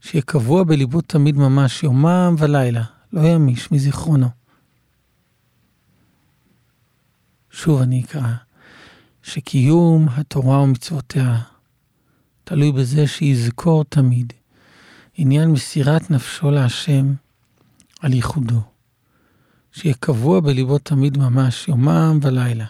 שיהיה 0.00 0.22
קבוע 0.22 0.64
בליבו 0.64 1.00
תמיד 1.00 1.36
ממש, 1.36 1.82
יומם 1.82 2.34
ולילה, 2.38 2.82
לא 3.12 3.20
ימיש 3.20 3.72
מזיכרונו. 3.72 4.45
שוב 7.56 7.82
אני 7.82 8.02
אקרא, 8.02 8.32
שקיום 9.22 10.08
התורה 10.08 10.60
ומצוותיה 10.62 11.38
תלוי 12.44 12.72
בזה 12.72 13.06
שיזכור 13.06 13.84
תמיד 13.84 14.32
עניין 15.16 15.50
מסירת 15.50 16.10
נפשו 16.10 16.50
להשם 16.50 17.14
על 18.00 18.12
ייחודו, 18.12 18.60
שיהיה 19.72 19.94
קבוע 20.00 20.40
בליבו 20.40 20.78
תמיד 20.78 21.18
ממש, 21.18 21.68
יומם 21.68 22.18
ולילה, 22.22 22.66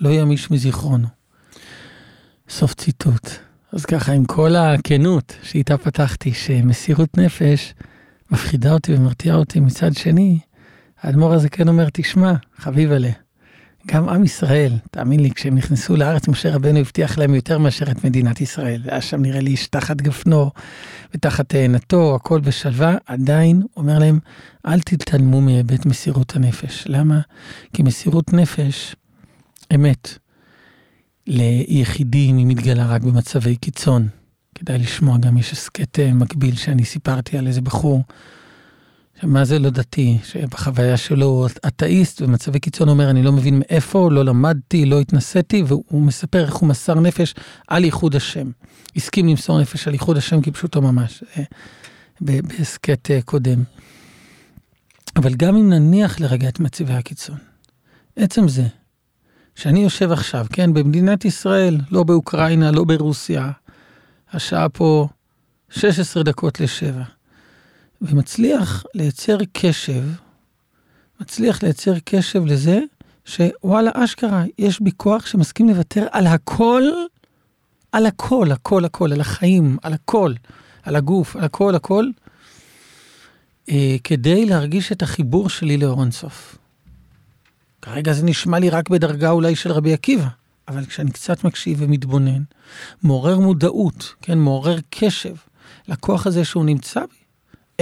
לא 0.00 0.08
ימיש 0.10 0.50
מזיכרונו. 0.50 1.08
סוף 2.48 2.74
ציטוט. 2.74 3.28
אז 3.72 3.84
ככה, 3.86 4.12
עם 4.12 4.24
כל 4.24 4.56
הכנות 4.56 5.36
שאיתה 5.42 5.78
פתחתי, 5.78 6.34
שמסירות 6.34 7.18
נפש 7.18 7.74
מפחידה 8.30 8.72
אותי 8.72 8.94
ומרתיעה 8.94 9.36
אותי 9.36 9.60
מצד 9.60 9.92
שני, 9.94 10.38
האדמו"ר 11.00 11.34
הזה 11.34 11.48
כן 11.48 11.68
אומר, 11.68 11.88
תשמע, 11.92 12.32
חביב 12.56 12.92
עליה. 12.92 13.21
גם 13.86 14.08
עם 14.08 14.24
ישראל, 14.24 14.72
תאמין 14.90 15.20
לי, 15.20 15.30
כשהם 15.30 15.54
נכנסו 15.54 15.96
לארץ, 15.96 16.28
משה 16.28 16.54
רבנו 16.54 16.78
הבטיח 16.78 17.18
להם 17.18 17.34
יותר 17.34 17.58
מאשר 17.58 17.90
את 17.90 18.04
מדינת 18.04 18.40
ישראל. 18.40 18.82
היה 18.84 19.00
שם 19.00 19.22
נראה 19.22 19.40
לי 19.40 19.50
איש 19.50 19.66
תחת 19.66 19.96
גפנו 19.96 20.50
ותחת 21.14 21.48
תאנתו, 21.48 22.14
הכל 22.14 22.40
בשלווה, 22.40 22.96
עדיין 23.06 23.62
אומר 23.76 23.98
להם, 23.98 24.18
אל 24.66 24.80
תתעלמו 24.80 25.40
מהיבט 25.40 25.86
מסירות 25.86 26.36
הנפש. 26.36 26.84
למה? 26.86 27.20
כי 27.72 27.82
מסירות 27.82 28.32
נפש, 28.32 28.96
אמת, 29.74 30.18
ליחידים 31.26 32.36
היא 32.36 32.46
מתגלה 32.46 32.86
רק 32.86 33.02
במצבי 33.02 33.56
קיצון. 33.56 34.08
כדאי 34.54 34.78
לשמוע, 34.78 35.18
גם 35.18 35.38
יש 35.38 35.52
הסכת 35.52 35.98
אה, 35.98 36.12
מקביל 36.12 36.56
שאני 36.56 36.84
סיפרתי 36.84 37.38
על 37.38 37.46
איזה 37.46 37.60
בחור, 37.60 38.02
מה 39.22 39.44
זה 39.44 39.58
לא 39.58 39.70
דתי, 39.70 40.18
שבחוויה 40.24 40.96
שלו 40.96 41.46
אתאיסט, 41.66 42.22
במצבי 42.22 42.60
קיצון 42.60 42.88
אומר, 42.88 43.10
אני 43.10 43.22
לא 43.22 43.32
מבין 43.32 43.58
מאיפה, 43.58 44.08
לא 44.12 44.24
למדתי, 44.24 44.84
לא 44.84 45.00
התנסיתי, 45.00 45.62
והוא 45.66 46.02
מספר 46.02 46.44
איך 46.44 46.54
הוא 46.54 46.68
מסר 46.68 46.94
נפש 46.94 47.34
על 47.68 47.84
ייחוד 47.84 48.16
השם. 48.16 48.50
הסכים 48.96 49.28
למסור 49.28 49.60
נפש 49.60 49.88
על 49.88 49.92
ייחוד 49.92 50.16
השם 50.16 50.40
כפשוטו 50.40 50.82
ממש, 50.82 51.24
אה, 51.36 51.42
בהסכת 52.20 53.10
אה, 53.10 53.22
קודם. 53.22 53.62
אבל 55.16 55.34
גם 55.34 55.56
אם 55.56 55.70
נניח 55.70 56.20
לרגע 56.20 56.48
את 56.48 56.60
מצבי 56.60 56.92
הקיצון, 56.92 57.38
עצם 58.16 58.48
זה 58.48 58.66
שאני 59.54 59.82
יושב 59.82 60.12
עכשיו, 60.12 60.46
כן, 60.52 60.72
במדינת 60.72 61.24
ישראל, 61.24 61.80
לא 61.90 62.02
באוקראינה, 62.02 62.70
לא 62.70 62.84
ברוסיה, 62.84 63.50
השעה 64.32 64.68
פה 64.68 65.08
16 65.70 66.22
דקות 66.22 66.60
לשבע, 66.60 67.02
ומצליח 68.02 68.84
לייצר 68.94 69.38
קשב, 69.52 70.02
מצליח 71.20 71.62
לייצר 71.62 71.94
קשב 72.04 72.44
לזה 72.44 72.80
שוואלה, 73.24 73.90
אשכרה, 73.94 74.44
יש 74.58 74.80
בי 74.80 74.90
כוח 74.96 75.26
שמסכים 75.26 75.68
לוותר 75.68 76.06
על 76.10 76.26
הכל, 76.26 76.82
על 77.92 78.06
הכל, 78.06 78.52
הכל, 78.52 78.84
הכל, 78.84 79.12
על 79.12 79.20
החיים, 79.20 79.76
על 79.82 79.92
הכל, 79.92 80.32
על 80.82 80.96
הגוף, 80.96 81.36
על 81.36 81.44
הכל, 81.44 81.74
הכל, 81.74 82.06
אה, 83.68 83.96
כדי 84.04 84.46
להרגיש 84.46 84.92
את 84.92 85.02
החיבור 85.02 85.48
שלי 85.48 85.76
לאור 85.76 86.02
אינסוף. 86.02 86.58
כרגע 87.82 88.12
זה 88.12 88.24
נשמע 88.24 88.58
לי 88.58 88.70
רק 88.70 88.88
בדרגה 88.88 89.30
אולי 89.30 89.56
של 89.56 89.72
רבי 89.72 89.92
עקיבא, 89.92 90.28
אבל 90.68 90.86
כשאני 90.86 91.10
קצת 91.10 91.44
מקשיב 91.44 91.78
ומתבונן, 91.80 92.42
מעורר 93.02 93.38
מודעות, 93.38 94.14
כן, 94.22 94.38
מעורר 94.38 94.78
קשב 94.90 95.34
לכוח 95.88 96.26
הזה 96.26 96.44
שהוא 96.44 96.64
נמצא 96.64 97.00
בי. 97.00 97.21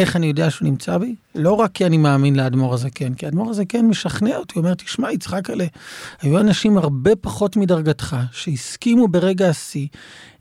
איך 0.00 0.16
אני 0.16 0.26
יודע 0.26 0.50
שהוא 0.50 0.68
נמצא 0.68 0.98
בי? 0.98 1.14
לא 1.34 1.52
רק 1.52 1.72
כי 1.72 1.86
אני 1.86 1.96
מאמין 1.96 2.36
לאדמו"ר 2.36 2.74
הזקן, 2.74 3.14
כי 3.14 3.26
האדמו"ר 3.26 3.50
הזקן 3.50 3.86
משכנע 3.86 4.36
אותי, 4.36 4.58
אומר, 4.58 4.74
תשמע, 4.74 5.12
יצחק 5.12 5.50
עלה, 5.50 5.66
היו 6.22 6.38
אנשים 6.38 6.78
הרבה 6.78 7.16
פחות 7.16 7.56
מדרגתך, 7.56 8.16
שהסכימו 8.32 9.08
ברגע 9.08 9.48
השיא, 9.48 9.86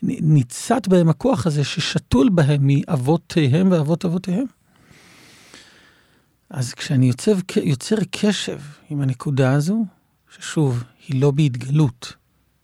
ניצת 0.04 0.88
בהם 0.88 1.10
הכוח 1.10 1.48
הזה 1.48 1.64
ששתול 1.64 2.30
בהם 2.30 2.68
מאבותיהם 2.68 3.72
ואבות 3.72 4.06
אבותיהם. 4.06 4.46
אז 6.50 6.74
כשאני 6.74 7.08
יוצר, 7.08 7.34
יוצר 7.64 7.96
קשב 8.12 8.60
עם 8.90 9.02
הנקודה 9.02 9.54
הזו, 9.54 9.86
ששוב, 10.38 10.84
היא 11.08 11.22
לא 11.22 11.32
בהתגלות, 11.32 12.14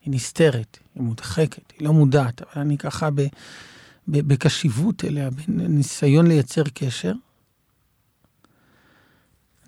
היא 0.04 0.14
נסתרת, 0.14 0.78
היא 0.94 1.02
מודחקת, 1.02 1.72
היא 1.78 1.86
לא 1.86 1.92
מודעת, 1.92 2.42
אבל 2.42 2.62
אני 2.62 2.78
ככה 2.78 3.10
ב, 3.14 3.26
בקשיבות 4.08 5.04
אליה, 5.04 5.30
בניסיון 5.30 6.26
לייצר 6.26 6.62
קשר, 6.74 7.12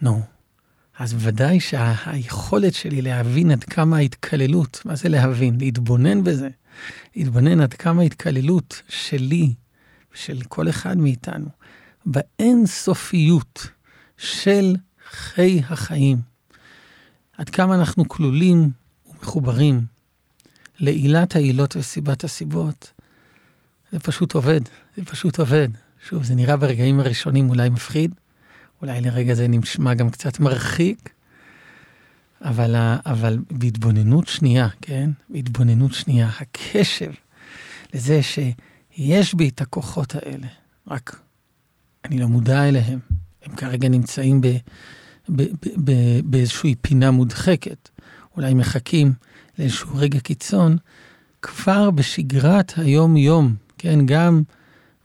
נו, 0.03 0.23
אז 0.99 1.15
ודאי 1.19 1.61
שהיכולת 1.61 2.75
שלי 2.75 3.03
להבין 3.03 3.51
עד 3.51 3.65
כמה 3.65 3.97
ההתקללות, 3.97 4.83
מה 4.85 4.97
זה 4.97 5.09
להבין? 5.09 5.59
להתבונן 5.59 6.25
בזה, 6.25 6.49
להתבונן 7.17 7.61
עד 7.61 7.75
כמה 7.75 8.03
ההתקללות 8.03 8.83
שלי, 8.89 9.55
של 10.15 10.43
כל 10.49 10.69
אחד 10.69 10.99
מאיתנו, 10.99 11.49
באין 12.07 12.67
סופיות 12.67 13.67
של 14.17 14.77
חיי 15.11 15.63
החיים, 15.69 16.19
עד 17.37 17.51
כמה 17.51 17.75
אנחנו 17.75 18.09
כלולים 18.09 18.71
ומחוברים 19.07 19.85
לעילת 20.81 21.37
העילות 21.37 21.77
וסיבת 21.77 22.25
הסיבות, 22.25 22.93
זה 23.93 23.99
פשוט 23.99 24.35
עובד, 24.35 24.61
זה 24.97 25.05
פשוט 25.05 25.39
עובד. 25.39 25.69
שוב, 26.09 26.25
זה 26.25 26.35
נראה 26.35 26.57
ברגעים 26.57 27.01
הראשונים 27.01 27.51
אולי 27.51 27.69
מפחיד, 27.69 28.15
אולי 28.83 29.01
לרגע 29.01 29.35
זה 29.35 29.49
נשמע 29.49 29.95
גם 29.95 30.11
קצת 30.11 30.41
מרחיק, 30.41 31.11
אבל, 32.43 32.77
אבל 33.07 33.39
בהתבוננות 33.51 34.29
שנייה, 34.29 34.69
כן? 34.83 35.11
בהתבוננות 35.29 35.93
שנייה, 35.93 36.31
הקשב 36.41 37.11
לזה 37.95 38.21
שיש 38.23 39.35
בי 39.35 39.49
את 39.49 39.61
הכוחות 39.61 40.15
האלה, 40.15 40.47
רק 40.89 41.21
אני 42.05 42.19
לא 42.19 42.27
מודע 42.27 42.69
אליהם. 42.69 42.99
הם 43.43 43.57
כרגע 43.57 43.89
נמצאים 43.89 44.41
ב, 44.41 44.47
ב, 45.29 45.43
ב, 45.43 45.47
ב, 45.85 45.93
באיזושהי 46.25 46.75
פינה 46.81 47.11
מודחקת, 47.11 47.89
אולי 48.37 48.55
מחכים 48.55 49.13
לאיזשהו 49.59 49.91
רגע 49.95 50.21
קיצון, 50.21 50.77
כבר 51.43 51.91
בשגרת 51.91 52.73
היום-יום, 52.77 53.55
כן, 53.79 54.07
גם 54.07 54.43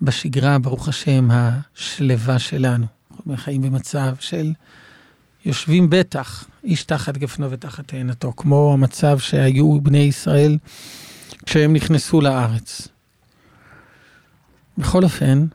בשגרה, 0.01 0.59
ברוך 0.59 0.87
השם, 0.87 1.27
השלווה 1.31 2.39
שלנו. 2.39 2.85
אנחנו 3.11 3.37
חיים 3.37 3.61
במצב 3.61 4.15
של 4.19 4.53
יושבים 5.45 5.89
בטח, 5.89 6.45
איש 6.63 6.83
תחת 6.83 7.17
גפנו 7.17 7.51
ותחת 7.51 7.87
תאנתו, 7.87 8.33
כמו 8.37 8.73
המצב 8.73 9.19
שהיו 9.19 9.81
בני 9.81 9.97
ישראל 9.97 10.57
כשהם 11.45 11.73
נכנסו 11.73 12.21
לארץ. 12.21 12.87
בכל 14.77 15.03
אופן, 15.03 15.45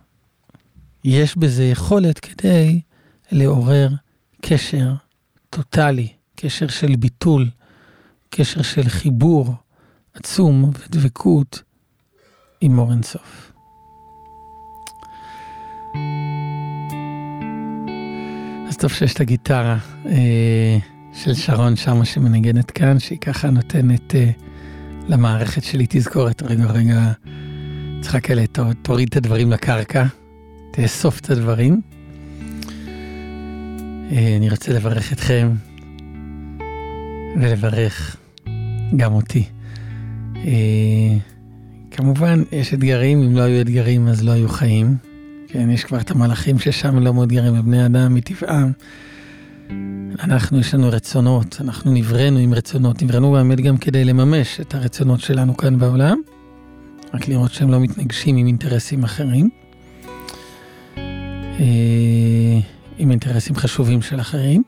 יש 1.04 1.36
בזה 1.36 1.64
יכולת 1.64 2.18
כדי 2.18 2.80
לעורר 3.32 3.88
קשר 4.40 4.92
טוטאלי, 5.50 6.08
קשר 6.36 6.68
של 6.68 6.96
ביטול, 6.96 7.50
קשר 8.30 8.62
של 8.62 8.88
חיבור 8.88 9.54
עצום 10.14 10.70
ודבקות 10.78 11.62
עם 12.60 12.78
אור 12.78 12.92
אינסוף. 12.92 13.52
אז 18.68 18.76
טוב 18.76 18.90
שיש 18.90 19.14
את 19.14 19.20
הגיטרה 19.20 19.78
אה, 20.06 20.78
של 21.12 21.34
שרון 21.34 21.76
שמה 21.76 22.04
שמנגנת 22.04 22.70
כאן, 22.70 22.98
שהיא 22.98 23.18
ככה 23.18 23.50
נותנת 23.50 24.14
אה, 24.14 24.30
למערכת 25.08 25.64
שלי 25.64 25.86
תזכורת, 25.88 26.42
רגע, 26.42 26.64
רגע, 26.64 27.12
צחק 28.00 28.30
אלה, 28.30 28.44
תוריד 28.82 29.08
את 29.08 29.16
הדברים 29.16 29.50
לקרקע, 29.50 30.04
תאסוף 30.70 31.20
את 31.20 31.30
הדברים. 31.30 31.80
אה, 34.12 34.36
אני 34.36 34.50
רוצה 34.50 34.72
לברך 34.72 35.12
אתכם 35.12 35.50
ולברך 37.40 38.16
גם 38.96 39.12
אותי. 39.12 39.44
אה, 40.36 41.16
כמובן, 41.90 42.42
יש 42.52 42.74
אתגרים, 42.74 43.22
אם 43.22 43.36
לא 43.36 43.42
היו 43.42 43.60
אתגרים 43.60 44.08
אז 44.08 44.24
לא 44.24 44.30
היו 44.30 44.48
חיים. 44.48 44.96
כן, 45.48 45.70
יש 45.70 45.84
כבר 45.84 46.00
את 46.00 46.10
המלאכים 46.10 46.58
ששם 46.58 46.98
לא 46.98 47.14
מאותגרים 47.14 47.54
בבני 47.54 47.86
אדם 47.86 48.14
מטבעם. 48.14 48.72
אנחנו, 50.22 50.60
יש 50.60 50.74
לנו 50.74 50.88
רצונות, 50.88 51.56
אנחנו 51.60 51.92
נבראנו 51.92 52.38
עם 52.38 52.54
רצונות, 52.54 53.02
נבראנו 53.02 53.32
באמת 53.32 53.60
גם 53.60 53.76
כדי 53.76 54.04
לממש 54.04 54.60
את 54.60 54.74
הרצונות 54.74 55.20
שלנו 55.20 55.56
כאן 55.56 55.78
בעולם, 55.78 56.18
רק 57.14 57.28
לראות 57.28 57.52
שהם 57.52 57.70
לא 57.70 57.80
מתנגשים 57.80 58.36
עם 58.36 58.46
אינטרסים 58.46 59.04
אחרים. 59.04 59.50
אה, 61.60 62.58
עם 62.98 63.10
אינטרסים 63.10 63.56
חשובים 63.56 64.02
של 64.02 64.20
אחרים. 64.20 64.62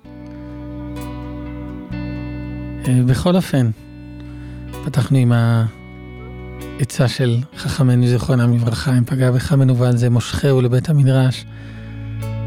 אה, 2.89 3.03
בכל 3.07 3.37
אופן, 3.37 3.71
פתחנו 4.85 5.19
עם 5.19 5.33
העצה 6.79 7.09
של 7.09 7.39
חכמינו 7.57 8.07
זיכרונם 8.07 8.55
לברכה, 8.55 8.99
אם 8.99 9.05
פגע 9.05 9.31
בך 9.31 9.53
מנוול 9.53 9.97
זה 9.97 10.11
מושכהו 10.11 10.61
לבית 10.61 10.89
המדרש. 10.89 11.45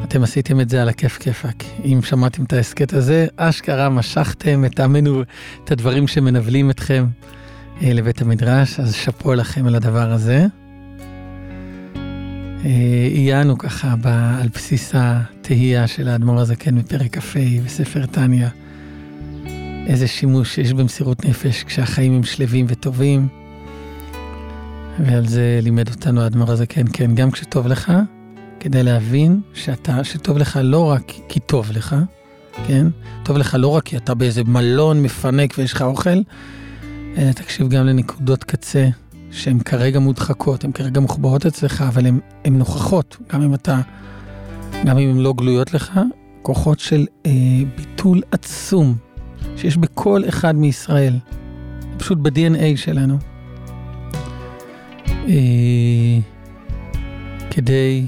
אתם 0.04 0.24
עשיתם 0.24 0.60
את 0.60 0.70
זה 0.70 0.82
על 0.82 0.90
הכיף 0.90 1.18
כיפאק. 1.18 1.64
אם 1.86 2.00
שמעתם 2.04 2.44
את 2.44 2.54
ההסכת 2.54 2.94
הזה, 2.94 3.28
אשכרה 3.38 3.90
משכתם 3.90 4.66
את, 4.66 4.80
המנו, 4.80 5.22
את 5.64 5.72
הדברים 5.72 6.08
שמנבלים 6.08 6.70
אתכם 6.70 7.06
אה, 7.82 7.94
לבית 7.94 8.22
המדרש, 8.22 8.80
אז 8.80 8.94
שאפו 8.94 9.34
לכם 9.34 9.68
על 9.68 9.76
הדבר 9.76 10.12
הזה. 10.12 10.46
עיינו 13.14 13.58
ככה 13.58 13.96
ב, 14.02 14.08
על 14.42 14.48
בסיס 14.54 14.92
התהייה 14.94 15.88
של 15.88 16.08
האדמו"ר 16.08 16.40
הזקן 16.40 16.80
בפרק 16.80 17.18
כ"ה 17.18 17.40
בספר 17.66 18.06
טניה. 18.06 18.50
איזה 19.88 20.08
שימוש 20.08 20.58
יש 20.58 20.74
במסירות 20.74 21.26
נפש 21.26 21.64
כשהחיים 21.64 22.14
הם 22.14 22.24
שלווים 22.24 22.66
וטובים. 22.70 23.43
ועל 25.00 25.28
זה 25.28 25.60
לימד 25.62 25.90
אותנו 25.90 26.22
האדמו"ר 26.22 26.52
הזקן, 26.52 26.86
כן, 26.94 27.16
גם 27.16 27.32
כשטוב 27.32 27.68
לך, 27.68 27.92
כדי 28.60 28.84
להבין 28.84 29.42
שאתה, 29.54 30.04
שטוב 30.04 30.38
לך 30.38 30.60
לא 30.64 30.90
רק 30.90 31.12
כי 31.30 31.40
טוב 31.40 31.72
לך, 31.72 31.96
כן? 32.68 32.88
טוב 33.24 33.38
לך 33.38 33.56
לא 33.60 33.68
רק 33.68 33.84
כי 33.84 33.98
אתה 33.98 34.14
באיזה 34.14 34.44
מלון 34.44 35.04
מפנק 35.04 35.54
ויש 35.58 35.74
לך 35.74 35.82
אוכל, 35.82 36.22
אלא 37.18 37.32
תקשיב 37.32 37.70
גם 37.70 37.86
לנקודות 37.86 38.44
קצה 38.44 38.90
שהן 39.32 39.60
כרגע 39.60 40.00
מודחקות, 40.00 40.64
הן 40.64 40.72
כרגע 40.72 41.00
מוחברות 41.00 41.46
אצלך, 41.46 41.82
אבל 41.88 42.06
הן 42.46 42.58
נוכחות, 42.58 43.18
גם 43.34 43.42
אם 43.42 43.54
אתה, 43.54 43.82
גם 44.86 44.98
אם 44.98 45.10
הן 45.10 45.18
לא 45.18 45.34
גלויות 45.38 45.74
לך, 45.74 46.00
כוחות 46.42 46.80
של 46.80 47.06
אה, 47.26 47.32
ביטול 47.78 48.22
עצום 48.32 48.96
שיש 49.56 49.78
בכל 49.78 50.22
אחד 50.30 50.56
מישראל, 50.56 51.20
פשוט 51.98 52.18
ב-DNA 52.22 52.76
שלנו, 52.76 53.14
אה, 53.14 53.33
כדי 57.50 58.06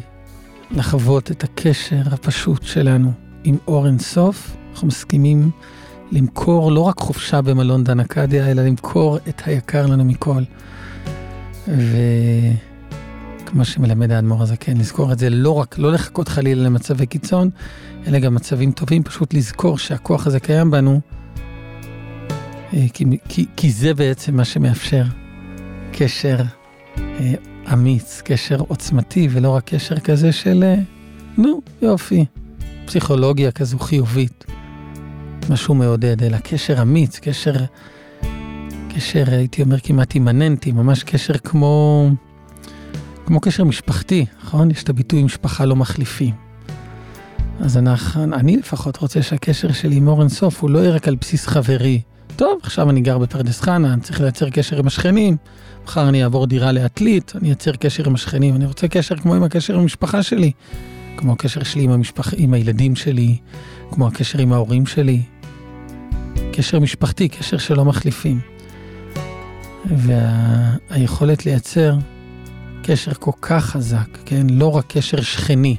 לחוות 0.71 1.31
את 1.31 1.43
הקשר 1.43 2.01
הפשוט 2.11 2.63
שלנו 2.63 3.11
עם 3.43 3.57
אור 3.67 3.85
אינסוף, 3.87 4.55
אנחנו 4.71 4.87
מסכימים 4.87 5.51
למכור 6.11 6.71
לא 6.71 6.79
רק 6.79 6.99
חופשה 6.99 7.41
במלון 7.41 7.83
דן 7.83 7.99
אקדיה, 7.99 8.51
אלא 8.51 8.63
למכור 8.63 9.17
את 9.17 9.41
היקר 9.45 9.85
לנו 9.85 10.05
מכל. 10.05 10.43
וכמו 11.67 13.65
שמלמד 13.65 14.11
האדמו"ר 14.11 14.43
הזה, 14.43 14.57
כן, 14.57 14.77
לזכור 14.77 15.11
את 15.11 15.19
זה 15.19 15.29
לא 15.29 15.51
רק, 15.51 15.77
לא 15.77 15.91
לחכות 15.91 16.27
חלילה 16.27 16.63
למצבי 16.63 17.05
קיצון, 17.05 17.49
אלא 18.07 18.19
גם 18.19 18.35
מצבים 18.35 18.71
טובים, 18.71 19.03
פשוט 19.03 19.33
לזכור 19.33 19.77
שהכוח 19.77 20.27
הזה 20.27 20.39
קיים 20.39 20.71
בנו, 20.71 21.01
אה, 22.73 22.85
כי, 22.93 23.05
כי, 23.29 23.45
כי 23.55 23.71
זה 23.71 23.93
בעצם 23.93 24.35
מה 24.35 24.45
שמאפשר 24.45 25.03
קשר 25.91 26.37
אה, 26.39 26.64
אמיץ, 27.73 28.21
קשר 28.25 28.59
עוצמתי, 28.67 29.27
ולא 29.31 29.49
רק 29.49 29.63
קשר 29.65 29.99
כזה 29.99 30.31
של, 30.31 30.63
אה, 30.63 30.75
נו, 31.37 31.61
יופי, 31.81 32.25
פסיכולוגיה 32.85 33.51
כזו 33.51 33.79
חיובית, 33.79 34.45
משהו 35.49 35.75
מעודד, 35.75 36.23
אלא 36.23 36.37
קשר 36.37 36.81
אמיץ, 36.81 37.19
קשר 37.19 37.53
קשר, 38.95 39.23
הייתי 39.27 39.61
אומר, 39.61 39.79
כמעט 39.79 40.15
אימננטי, 40.15 40.71
ממש 40.71 41.03
קשר 41.03 41.37
כמו, 41.37 42.09
כמו 43.25 43.39
קשר 43.39 43.63
משפחתי, 43.63 44.25
נכון? 44.43 44.71
יש 44.71 44.83
את 44.83 44.89
הביטוי 44.89 45.23
משפחה 45.23 45.65
לא 45.65 45.75
מחליפים. 45.75 46.33
אז 47.59 47.77
אנחנו, 47.77 48.23
אני 48.23 48.57
לפחות 48.57 48.97
רוצה 48.97 49.21
שהקשר 49.21 49.71
שלי 49.71 49.95
עם 49.95 50.07
אורן 50.07 50.29
סוף 50.29 50.61
הוא 50.61 50.69
לא 50.69 50.79
יהיה 50.79 50.91
רק 50.91 51.07
על 51.07 51.15
בסיס 51.15 51.47
חברי. 51.47 52.01
טוב, 52.35 52.59
עכשיו 52.63 52.89
אני 52.89 53.01
גר 53.01 53.17
בפרדס 53.17 53.61
חנה, 53.61 53.93
אני 53.93 54.01
צריך 54.01 54.21
לייצר 54.21 54.49
קשר 54.49 54.79
עם 54.79 54.87
השכנים, 54.87 55.37
מחר 55.83 56.09
אני 56.09 56.23
אעבור 56.23 56.47
דירה 56.47 56.71
לעתלית, 56.71 57.33
אני 57.35 57.47
אייצר 57.47 57.71
קשר 57.71 58.07
עם 58.07 58.15
השכנים, 58.15 58.55
אני 58.55 58.65
רוצה 58.65 58.87
קשר 58.87 59.15
כמו 59.15 59.35
עם 59.35 59.43
הקשר 59.43 59.73
עם 59.73 59.79
המשפחה 59.79 60.23
שלי. 60.23 60.51
כמו 61.17 61.31
הקשר 61.31 61.63
שלי 61.63 61.83
עם, 61.83 61.91
המשפח... 61.91 62.33
עם 62.37 62.53
הילדים 62.53 62.95
שלי, 62.95 63.37
כמו 63.91 64.07
הקשר 64.07 64.39
עם 64.39 64.53
ההורים 64.53 64.85
שלי. 64.85 65.21
קשר 66.51 66.79
משפחתי, 66.79 67.29
קשר 67.29 67.57
שלא 67.57 67.85
מחליפים. 67.85 68.39
והיכולת 69.85 71.37
וה... 71.45 71.51
לייצר 71.51 71.97
קשר 72.83 73.13
כל 73.13 73.31
כך 73.41 73.65
חזק, 73.65 74.17
כן? 74.25 74.47
לא 74.49 74.75
רק 74.75 74.85
קשר 74.87 75.21
שכני 75.21 75.75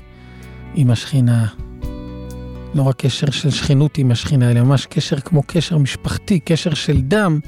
עם 0.74 0.90
השכינה, 0.90 1.46
לא 2.74 2.82
רק 2.82 2.96
קשר 2.96 3.30
של 3.30 3.50
שכנות 3.50 3.98
עם 3.98 4.10
השכינה, 4.10 4.50
אלא 4.50 4.62
ממש 4.62 4.86
קשר 4.86 5.20
כמו 5.20 5.42
קשר 5.46 5.78
משפחתי, 5.78 6.40
קשר 6.40 6.74
של 6.74 7.00
דם, 7.00 7.40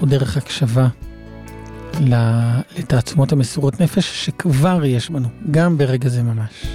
הוא 0.00 0.08
דרך 0.08 0.36
הקשבה 0.36 0.88
לתעצומות 2.78 3.32
המסורות 3.32 3.80
נפש 3.80 4.24
שכבר 4.24 4.84
יש 4.84 5.10
בנו, 5.10 5.28
גם 5.50 5.78
ברגע 5.78 6.08
זה 6.08 6.22
ממש. 6.22 6.66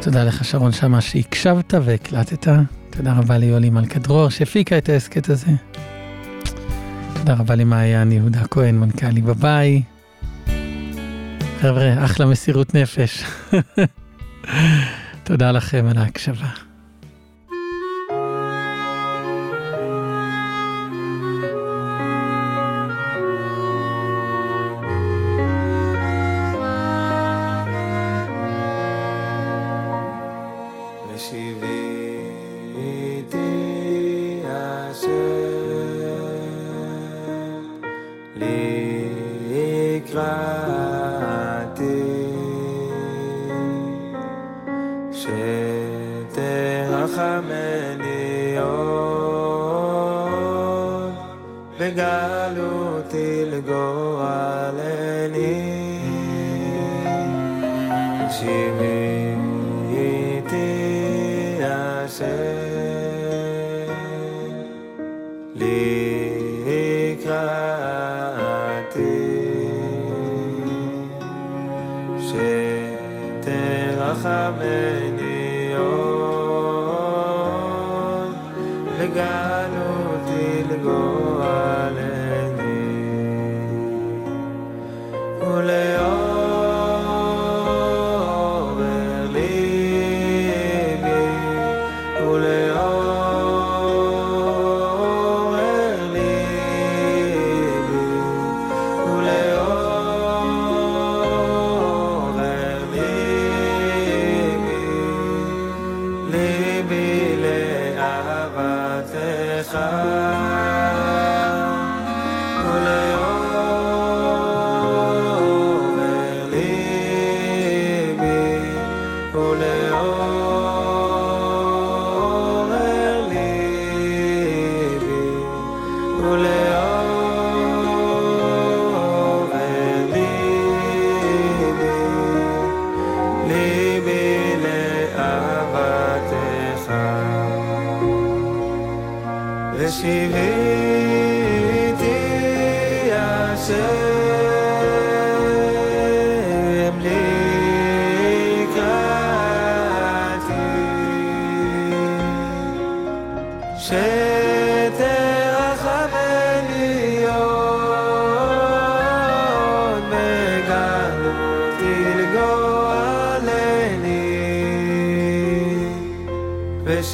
תודה 0.00 0.24
לך 0.24 0.44
שרון 0.44 0.72
שמה 0.72 1.00
שהקשבת 1.00 1.74
והקלטת. 1.82 2.48
תודה 2.90 3.12
רבה 3.12 3.38
ליולי 3.38 3.70
מלכה 3.70 3.98
דרור 3.98 4.28
שהפיקה 4.28 4.78
את 4.78 4.88
ההסכת 4.88 5.28
הזה. 5.28 5.50
תודה 7.14 7.34
רבה 7.34 7.54
למעיין 7.54 8.12
יהודה 8.12 8.44
כהן, 8.50 8.74
מנכ"לי 8.78 9.20
בביי. 9.20 9.82
חבר'ה, 11.60 12.04
אחלה 12.04 12.26
מסירות 12.26 12.74
נפש. 12.74 13.24
תודה 15.24 15.52
לכם 15.52 15.86
על 15.90 15.98
ההקשבה. 15.98 16.48
cry. 40.14 40.83
regalo 51.94 53.02
till 53.10 53.62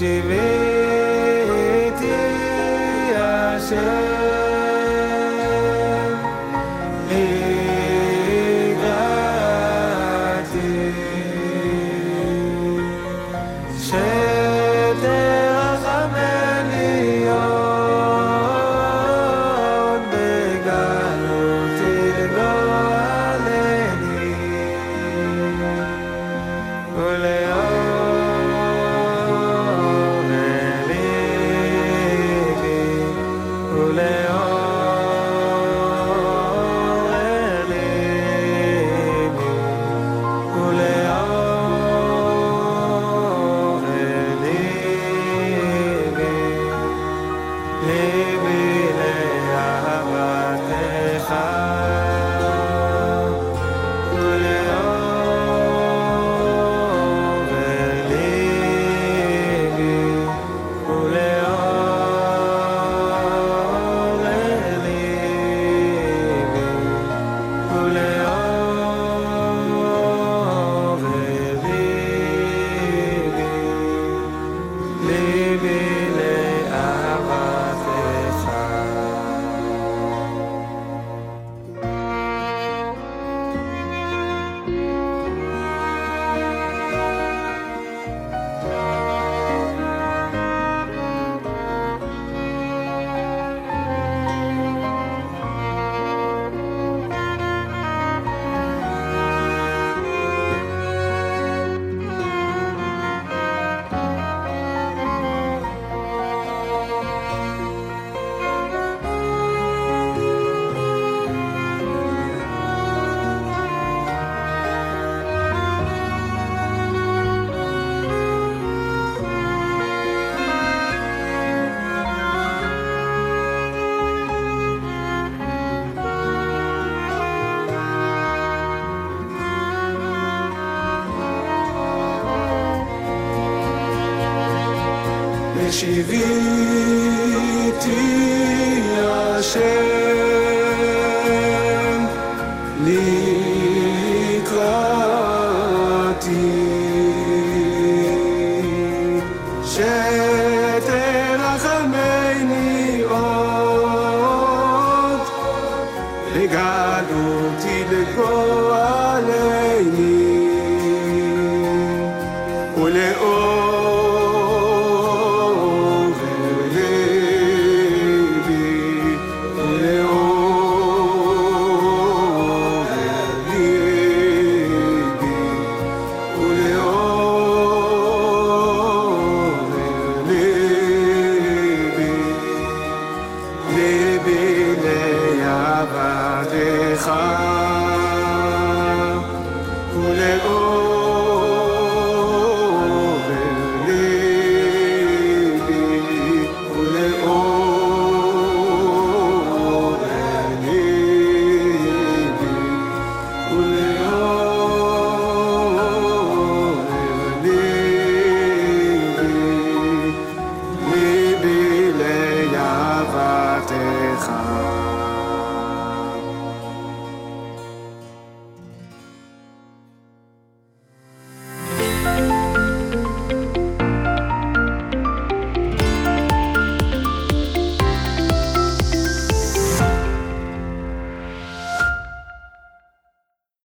Shiviti 0.01 0.41
Hashem. 3.13 4.10